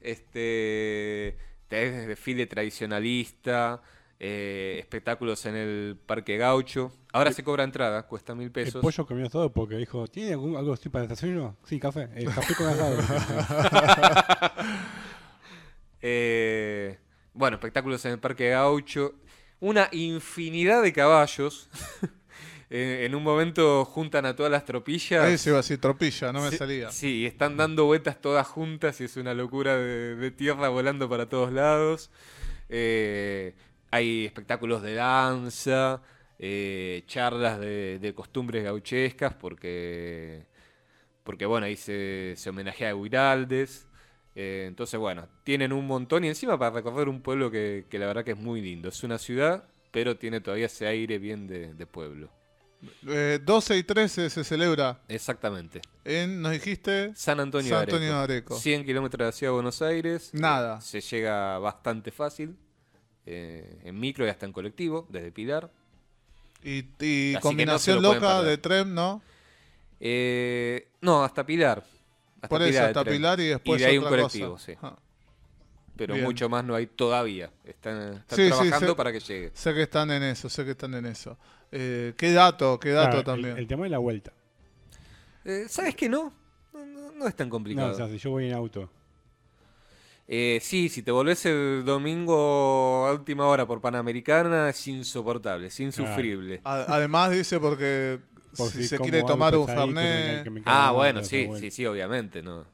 Este. 0.00 1.36
Tenés 1.68 2.06
desfile 2.06 2.46
tradicionalista. 2.46 3.82
eh, 4.24 4.76
espectáculos 4.78 5.44
en 5.46 5.56
el 5.56 5.98
Parque 6.06 6.36
Gaucho. 6.36 6.92
Ahora 7.12 7.32
se 7.32 7.42
cobra 7.42 7.64
entrada, 7.64 8.06
cuesta 8.06 8.34
mil 8.36 8.46
El 8.46 8.52
pesos. 8.52 8.80
pollo 8.80 9.04
comió 9.04 9.28
todo 9.28 9.50
porque 9.52 9.74
dijo, 9.76 10.06
¿tiene 10.06 10.32
algún, 10.34 10.56
algo 10.56 10.72
así 10.74 10.88
para 10.88 11.02
el 11.04 11.08
desayuno? 11.10 11.56
Sí, 11.64 11.80
café. 11.80 12.08
Eh, 12.14 12.24
café 12.26 12.54
con 12.54 12.68
asado. 12.68 12.96
Eh, 16.04 16.98
bueno, 17.34 17.56
espectáculos 17.56 18.04
en 18.04 18.12
el 18.12 18.18
Parque 18.18 18.50
Gaucho. 18.50 19.14
Una 19.60 19.88
infinidad 19.92 20.82
de 20.82 20.92
caballos. 20.92 21.68
En 22.74 23.14
un 23.14 23.22
momento 23.22 23.84
juntan 23.84 24.24
a 24.24 24.34
todas 24.34 24.50
las 24.50 24.64
tropillas. 24.64 25.22
Ahí 25.22 25.36
se 25.36 25.50
iba 25.50 25.58
así, 25.58 25.76
tropilla, 25.76 26.32
no 26.32 26.40
me 26.40 26.48
Sí, 26.48 26.56
salía. 26.56 26.90
Sí, 26.90 27.26
están 27.26 27.58
dando 27.58 27.84
vueltas 27.84 28.18
todas 28.18 28.46
juntas 28.46 28.98
y 29.02 29.04
es 29.04 29.18
una 29.18 29.34
locura 29.34 29.76
de, 29.76 30.16
de 30.16 30.30
tierra 30.30 30.70
volando 30.70 31.06
para 31.06 31.28
todos 31.28 31.52
lados. 31.52 32.10
Eh, 32.70 33.54
hay 33.90 34.24
espectáculos 34.24 34.80
de 34.80 34.94
danza, 34.94 36.00
eh, 36.38 37.02
charlas 37.06 37.60
de, 37.60 37.98
de 37.98 38.14
costumbres 38.14 38.64
gauchescas, 38.64 39.34
porque, 39.34 40.46
porque 41.24 41.44
bueno, 41.44 41.66
ahí 41.66 41.76
se, 41.76 42.32
se 42.38 42.48
homenajea 42.48 42.92
a 42.92 42.94
Huiraldes. 42.94 43.86
Eh, 44.34 44.64
entonces, 44.68 44.98
bueno, 44.98 45.28
tienen 45.44 45.72
un 45.72 45.86
montón 45.86 46.24
y 46.24 46.28
encima 46.28 46.58
para 46.58 46.70
recorrer 46.76 47.08
un 47.08 47.20
pueblo 47.20 47.50
que, 47.50 47.84
que 47.90 47.98
la 47.98 48.06
verdad 48.06 48.24
que 48.24 48.30
es 48.32 48.38
muy 48.38 48.60
lindo. 48.62 48.88
Es 48.88 49.02
una 49.04 49.18
ciudad, 49.18 49.64
pero 49.90 50.16
tiene 50.16 50.40
todavía 50.40 50.66
ese 50.66 50.86
aire 50.86 51.18
bien 51.18 51.46
de, 51.46 51.74
de 51.74 51.86
pueblo. 51.86 52.30
Eh, 53.06 53.38
12 53.44 53.76
y 53.76 53.82
13 53.84 54.28
se 54.28 54.42
celebra 54.42 55.00
Exactamente. 55.06 55.80
en, 56.04 56.42
nos 56.42 56.50
dijiste, 56.50 57.12
San 57.14 57.38
Antonio, 57.38 57.68
San 57.68 57.82
Areco. 57.82 57.94
Antonio 57.96 58.14
de 58.16 58.22
Areco. 58.24 58.56
100 58.56 58.84
kilómetros 58.84 59.18
de 59.18 59.24
la 59.26 59.32
ciudad 59.32 59.50
de 59.52 59.54
Buenos 59.54 59.82
Aires. 59.82 60.30
Nada. 60.32 60.78
Eh, 60.78 60.82
se 60.82 61.00
llega 61.00 61.58
bastante 61.58 62.10
fácil. 62.10 62.56
eh, 63.24 63.78
en 63.84 64.00
micro 64.00 64.26
y 64.26 64.30
hasta 64.30 64.46
en 64.46 64.52
colectivo, 64.52 65.06
desde 65.10 65.30
Pilar. 65.30 65.70
Y, 66.64 66.84
no 67.34 67.40
combinación 67.40 68.02
loca 68.02 68.42
de 68.42 68.58
tren, 68.58 68.94
¿no? 68.94 69.22
No, 71.00 71.22
hasta 71.22 71.44
Pilar. 71.46 71.84
Hasta 72.42 72.48
Por 72.48 72.62
eso, 72.62 72.84
hasta. 72.84 73.04
Pilar 73.04 73.40
y 73.40 73.46
después 73.48 73.80
de 73.80 73.86
ahí 73.86 73.98
un 73.98 74.04
otra 74.04 74.18
colectivo, 74.18 74.50
cosa. 74.52 74.66
sí. 74.66 74.74
Ah. 74.82 74.96
Pero 75.96 76.14
Bien. 76.14 76.26
mucho 76.26 76.48
más 76.48 76.64
no 76.64 76.74
hay 76.74 76.86
todavía. 76.86 77.50
Están, 77.64 78.14
están 78.14 78.36
Sí, 78.36 78.42
sí, 78.44 78.48
trabajando 78.48 78.88
sé- 78.88 78.94
para 78.96 79.12
que 79.12 79.20
llegue. 79.20 79.50
Sé 79.54 79.74
que 79.74 79.82
están 79.82 80.10
en 80.10 80.22
eso, 80.24 80.48
sé 80.48 80.64
que 80.64 80.72
están 80.72 80.94
en 80.94 81.06
eso. 81.06 81.38
Eh, 81.70 82.14
qué 82.16 82.32
dato, 82.32 82.80
qué 82.80 82.90
dato 82.90 83.10
Claro, 83.10 83.24
también. 83.24 83.56
El, 83.58 83.66
tema 83.66 83.84
de 83.84 83.90
la 83.90 83.98
vuelta. 83.98 84.32
Eh, 85.44 85.66
¿Sabes 85.68 85.94
que 85.94 86.08
no? 86.08 86.32
No, 86.72 86.84
no- 86.86 87.12
no 87.12 87.28
es 87.28 87.36
tan 87.36 87.48
No, 87.48 87.52
complicado. 87.52 87.92
o 87.92 87.94
sea, 87.94 88.08
si 88.08 88.18
yo 88.18 88.30
voy 88.30 88.46
en 88.48 88.54
auto. 88.54 88.90
Eh, 90.28 90.60
sí, 90.62 90.88
si 90.88 91.02
te 91.02 91.10
volvés 91.10 91.44
el 91.46 91.82
domingo 91.84 93.06
a 93.06 93.12
última 93.12 93.46
hora 93.46 93.66
por 93.66 93.80
Panamericana, 93.80 94.70
es 94.70 94.88
insoportable, 94.88 95.66
es 95.66 95.78
insufrible. 95.80 96.60
Además 96.64 97.30
dice 97.32 97.60
porque 97.60 98.18
Por 98.56 98.70
si 98.70 98.86
se 98.86 98.98
quiere 98.98 99.22
tomar 99.22 99.54
un 99.56 99.66
fernet... 99.66 100.46
Ah, 100.64 100.92
bueno, 100.92 101.22
sí, 101.24 101.48
sí, 101.58 101.70
sí, 101.70 101.86
obviamente, 101.86 102.42
no. 102.42 102.64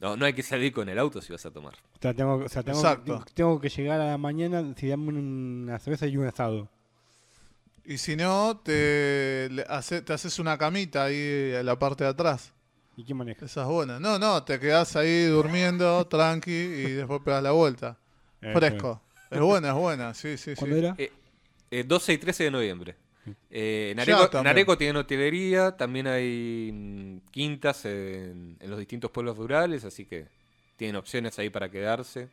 No, 0.00 0.16
no 0.16 0.24
hay 0.26 0.32
que 0.32 0.44
salir 0.44 0.72
con 0.72 0.88
el 0.88 0.98
auto 0.98 1.20
si 1.20 1.32
vas 1.32 1.44
a 1.44 1.50
tomar. 1.50 1.74
O 1.74 1.98
sea, 2.00 2.14
tengo, 2.14 2.34
o 2.36 2.48
sea, 2.48 2.62
tengo, 2.62 2.78
Exacto. 2.78 3.24
tengo 3.34 3.60
que 3.60 3.68
llegar 3.68 4.00
a 4.00 4.06
la 4.06 4.18
mañana 4.18 4.64
si 4.76 4.86
dame 4.88 5.08
una 5.08 5.78
cerveza 5.80 6.06
y 6.06 6.16
un 6.16 6.26
asado. 6.26 6.68
Y 7.84 7.98
si 7.98 8.14
no, 8.14 8.60
te, 8.62 9.48
le 9.50 9.64
hace- 9.68 10.02
te 10.02 10.12
haces 10.12 10.38
una 10.38 10.56
camita 10.56 11.04
ahí 11.04 11.52
en 11.54 11.66
la 11.66 11.76
parte 11.78 12.04
de 12.04 12.10
atrás. 12.10 12.52
¿Y 12.96 13.04
quién 13.04 13.16
maneja? 13.18 13.44
Esa 13.46 13.62
es 13.62 13.68
buena. 13.68 13.98
No, 13.98 14.18
no, 14.18 14.42
te 14.44 14.60
quedás 14.60 14.94
ahí 14.94 15.24
durmiendo, 15.24 16.06
tranqui, 16.10 16.50
y 16.52 16.92
después 16.92 17.20
pegas 17.24 17.42
la 17.42 17.50
vuelta. 17.52 17.96
Eh, 18.40 18.52
Fresco. 18.52 19.02
Es 19.30 19.40
buena, 19.40 19.68
es 19.68 19.74
buena, 19.74 20.14
sí, 20.14 20.36
sí, 20.36 20.54
sí. 20.54 20.56
¿Cuándo 20.56 20.76
era? 20.76 20.94
Eh, 20.96 21.10
eh, 21.70 21.84
12 21.84 22.12
y 22.12 22.18
13 22.18 22.44
de 22.44 22.50
noviembre. 22.50 22.96
Eh, 23.50 23.90
en, 23.92 23.96
Ya 23.96 24.02
Areco, 24.02 24.24
en 24.24 24.30
también. 24.30 24.50
Areco 24.52 24.78
tienen 24.78 24.96
hotelería, 24.96 25.76
también 25.76 26.06
hay 26.06 26.70
mm, 26.72 27.30
quintas 27.30 27.84
en, 27.84 28.56
en 28.60 28.70
los 28.70 28.78
distintos 28.78 29.10
pueblos 29.10 29.36
rurales, 29.36 29.84
así 29.84 30.04
que 30.04 30.28
tienen 30.76 30.96
opciones 30.96 31.38
ahí 31.38 31.50
para 31.50 31.70
quedarse. 31.70 32.28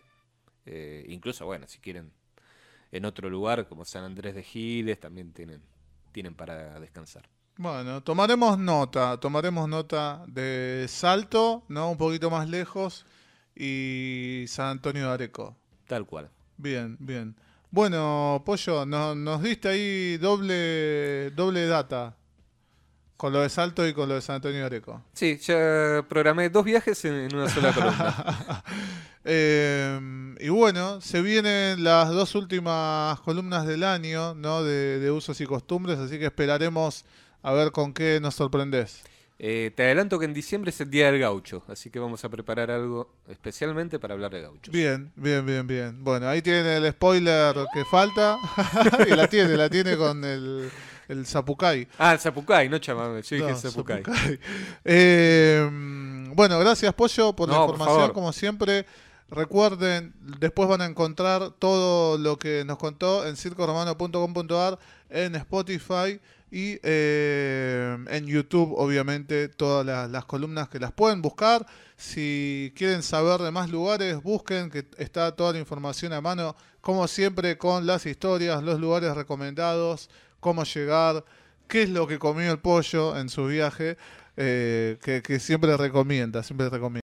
Eh, 0.65 1.05
incluso, 1.09 1.45
bueno, 1.45 1.67
si 1.67 1.79
quieren 1.79 2.11
en 2.91 3.05
otro 3.05 3.29
lugar 3.29 3.67
como 3.67 3.85
San 3.85 4.03
Andrés 4.03 4.35
de 4.35 4.43
Giles, 4.43 4.99
también 4.99 5.31
tienen, 5.33 5.61
tienen 6.11 6.33
para 6.35 6.79
descansar. 6.79 7.27
Bueno, 7.57 8.03
tomaremos 8.03 8.57
nota, 8.57 9.17
tomaremos 9.19 9.69
nota 9.69 10.23
de 10.27 10.85
Salto, 10.89 11.63
¿no? 11.69 11.91
Un 11.91 11.97
poquito 11.97 12.29
más 12.29 12.49
lejos, 12.49 13.05
y 13.55 14.45
San 14.47 14.67
Antonio 14.67 15.07
de 15.07 15.13
Areco. 15.13 15.55
Tal 15.87 16.05
cual. 16.05 16.29
Bien, 16.57 16.97
bien. 16.99 17.35
Bueno, 17.75 18.41
Pollo, 18.45 18.85
no- 18.85 19.13
nos 19.15 19.43
diste 19.43 19.67
ahí 19.67 20.15
doble, 20.17 21.29
doble 21.31 21.67
data 21.67 22.15
con 23.17 23.33
lo 23.33 23.41
de 23.41 23.49
Salto 23.49 23.85
y 23.85 23.93
con 23.93 24.07
lo 24.07 24.15
de 24.15 24.21
San 24.21 24.37
Antonio 24.37 24.65
Areco. 24.65 25.01
Sí, 25.11 25.37
ya 25.41 26.05
programé 26.07 26.49
dos 26.49 26.63
viajes 26.63 27.03
en, 27.03 27.15
en 27.15 27.35
una 27.35 27.49
sola 27.49 27.73
columna. 27.73 28.63
Eh, 29.27 30.35
y 30.39 30.49
bueno, 30.49 31.01
se 31.01 31.19
vienen 31.23 31.83
las 31.83 32.09
dos 32.11 32.35
últimas 32.35 33.19
columnas 33.21 33.65
del 33.65 33.83
año, 33.83 34.35
¿no? 34.35 34.63
De, 34.63 34.99
de 34.99 35.09
usos 35.11 35.41
y 35.41 35.45
costumbres, 35.47 35.97
así 35.97 36.19
que 36.19 36.27
esperaremos 36.27 37.03
a 37.41 37.51
ver 37.51 37.71
con 37.71 37.91
qué 37.93 38.19
nos 38.21 38.35
sorprendes. 38.35 39.01
Eh, 39.37 39.71
te 39.75 39.83
adelanto 39.83 40.17
que 40.17 40.25
en 40.25 40.33
diciembre 40.33 40.69
es 40.69 40.79
el 40.79 40.89
Día 40.89 41.11
del 41.11 41.19
Gaucho, 41.19 41.61
así 41.67 41.89
que 41.89 41.99
vamos 41.99 42.23
a 42.23 42.29
preparar 42.29 42.71
algo 42.71 43.09
especialmente 43.27 43.99
para 43.99 44.13
hablar 44.13 44.31
de 44.31 44.41
gauchos. 44.41 44.73
Bien, 44.73 45.11
bien, 45.17 45.45
bien, 45.45 45.67
bien. 45.67 46.03
Bueno, 46.03 46.29
ahí 46.29 46.41
tiene 46.41 46.77
el 46.77 46.89
spoiler 46.91 47.53
que 47.73 47.83
falta. 47.83 48.37
y 49.07 49.11
la 49.13 49.27
tiene, 49.27 49.57
la 49.57 49.69
tiene 49.69 49.97
con 49.97 50.23
el, 50.23 50.69
el 51.09 51.25
Zapucay. 51.25 51.85
Ah, 51.97 52.13
el 52.13 52.19
Zapucay, 52.19 52.69
no 52.69 52.77
chamame, 52.77 53.21
yo 53.23 53.35
dije 53.35 53.49
No, 53.51 53.57
Zapucay. 53.57 54.03
Zapucay. 54.03 54.39
Eh, 54.85 55.69
bueno, 56.33 56.57
gracias 56.59 56.93
Pollo 56.93 57.35
por 57.35 57.49
la 57.49 57.55
No, 57.55 57.63
información, 57.65 58.13
como 58.13 58.31
siempre. 58.31 58.85
Recuerden, 59.27 60.13
después 60.39 60.69
van 60.69 60.81
a 60.81 60.85
encontrar 60.85 61.49
todo 61.57 62.17
lo 62.17 62.37
que 62.37 62.63
nos 62.63 62.77
contó 62.77 63.25
en 63.27 63.35
circoromano.com.ar, 63.35 64.77
en 65.09 65.35
Spotify 65.35 66.21
y 66.51 66.79
eh, 66.83 67.97
en 68.09 68.25
YouTube, 68.27 68.73
obviamente, 68.77 69.49
todas 69.49 70.09
las, 70.09 70.25
columnas 70.25 70.69
que 70.69 70.79
las 70.79 70.91
pueden 70.91 71.21
buscar. 71.21 71.65
Si 71.97 72.73
quieren 72.75 73.03
saber 73.03 73.41
de 73.41 73.51
más 73.51 73.69
lugares, 73.69 74.21
busquen, 74.21 74.69
que 74.69 74.85
está 74.97 75.35
toda 75.35 75.53
la 75.53 75.59
información 75.59 76.13
a 76.13 76.21
mano, 76.21 76.55
como 76.81 77.07
siempre, 77.07 77.57
con 77.57 77.85
las 77.85 78.05
historias, 78.05 78.63
los 78.63 78.79
lugares 78.79 79.15
recomendados, 79.15 80.09
cómo 80.39 80.63
llegar, 80.63 81.25
qué 81.67 81.83
es 81.83 81.89
lo 81.89 82.07
que 82.07 82.19
comió 82.19 82.51
el 82.51 82.59
pollo 82.59 83.17
en 83.17 83.29
su 83.29 83.47
viaje, 83.47 83.97
eh, 84.37 84.97
que, 85.01 85.21
que 85.21 85.39
siempre 85.39 85.75
recomienda, 85.77 86.43
siempre 86.43 86.69
recomienda. 86.69 87.01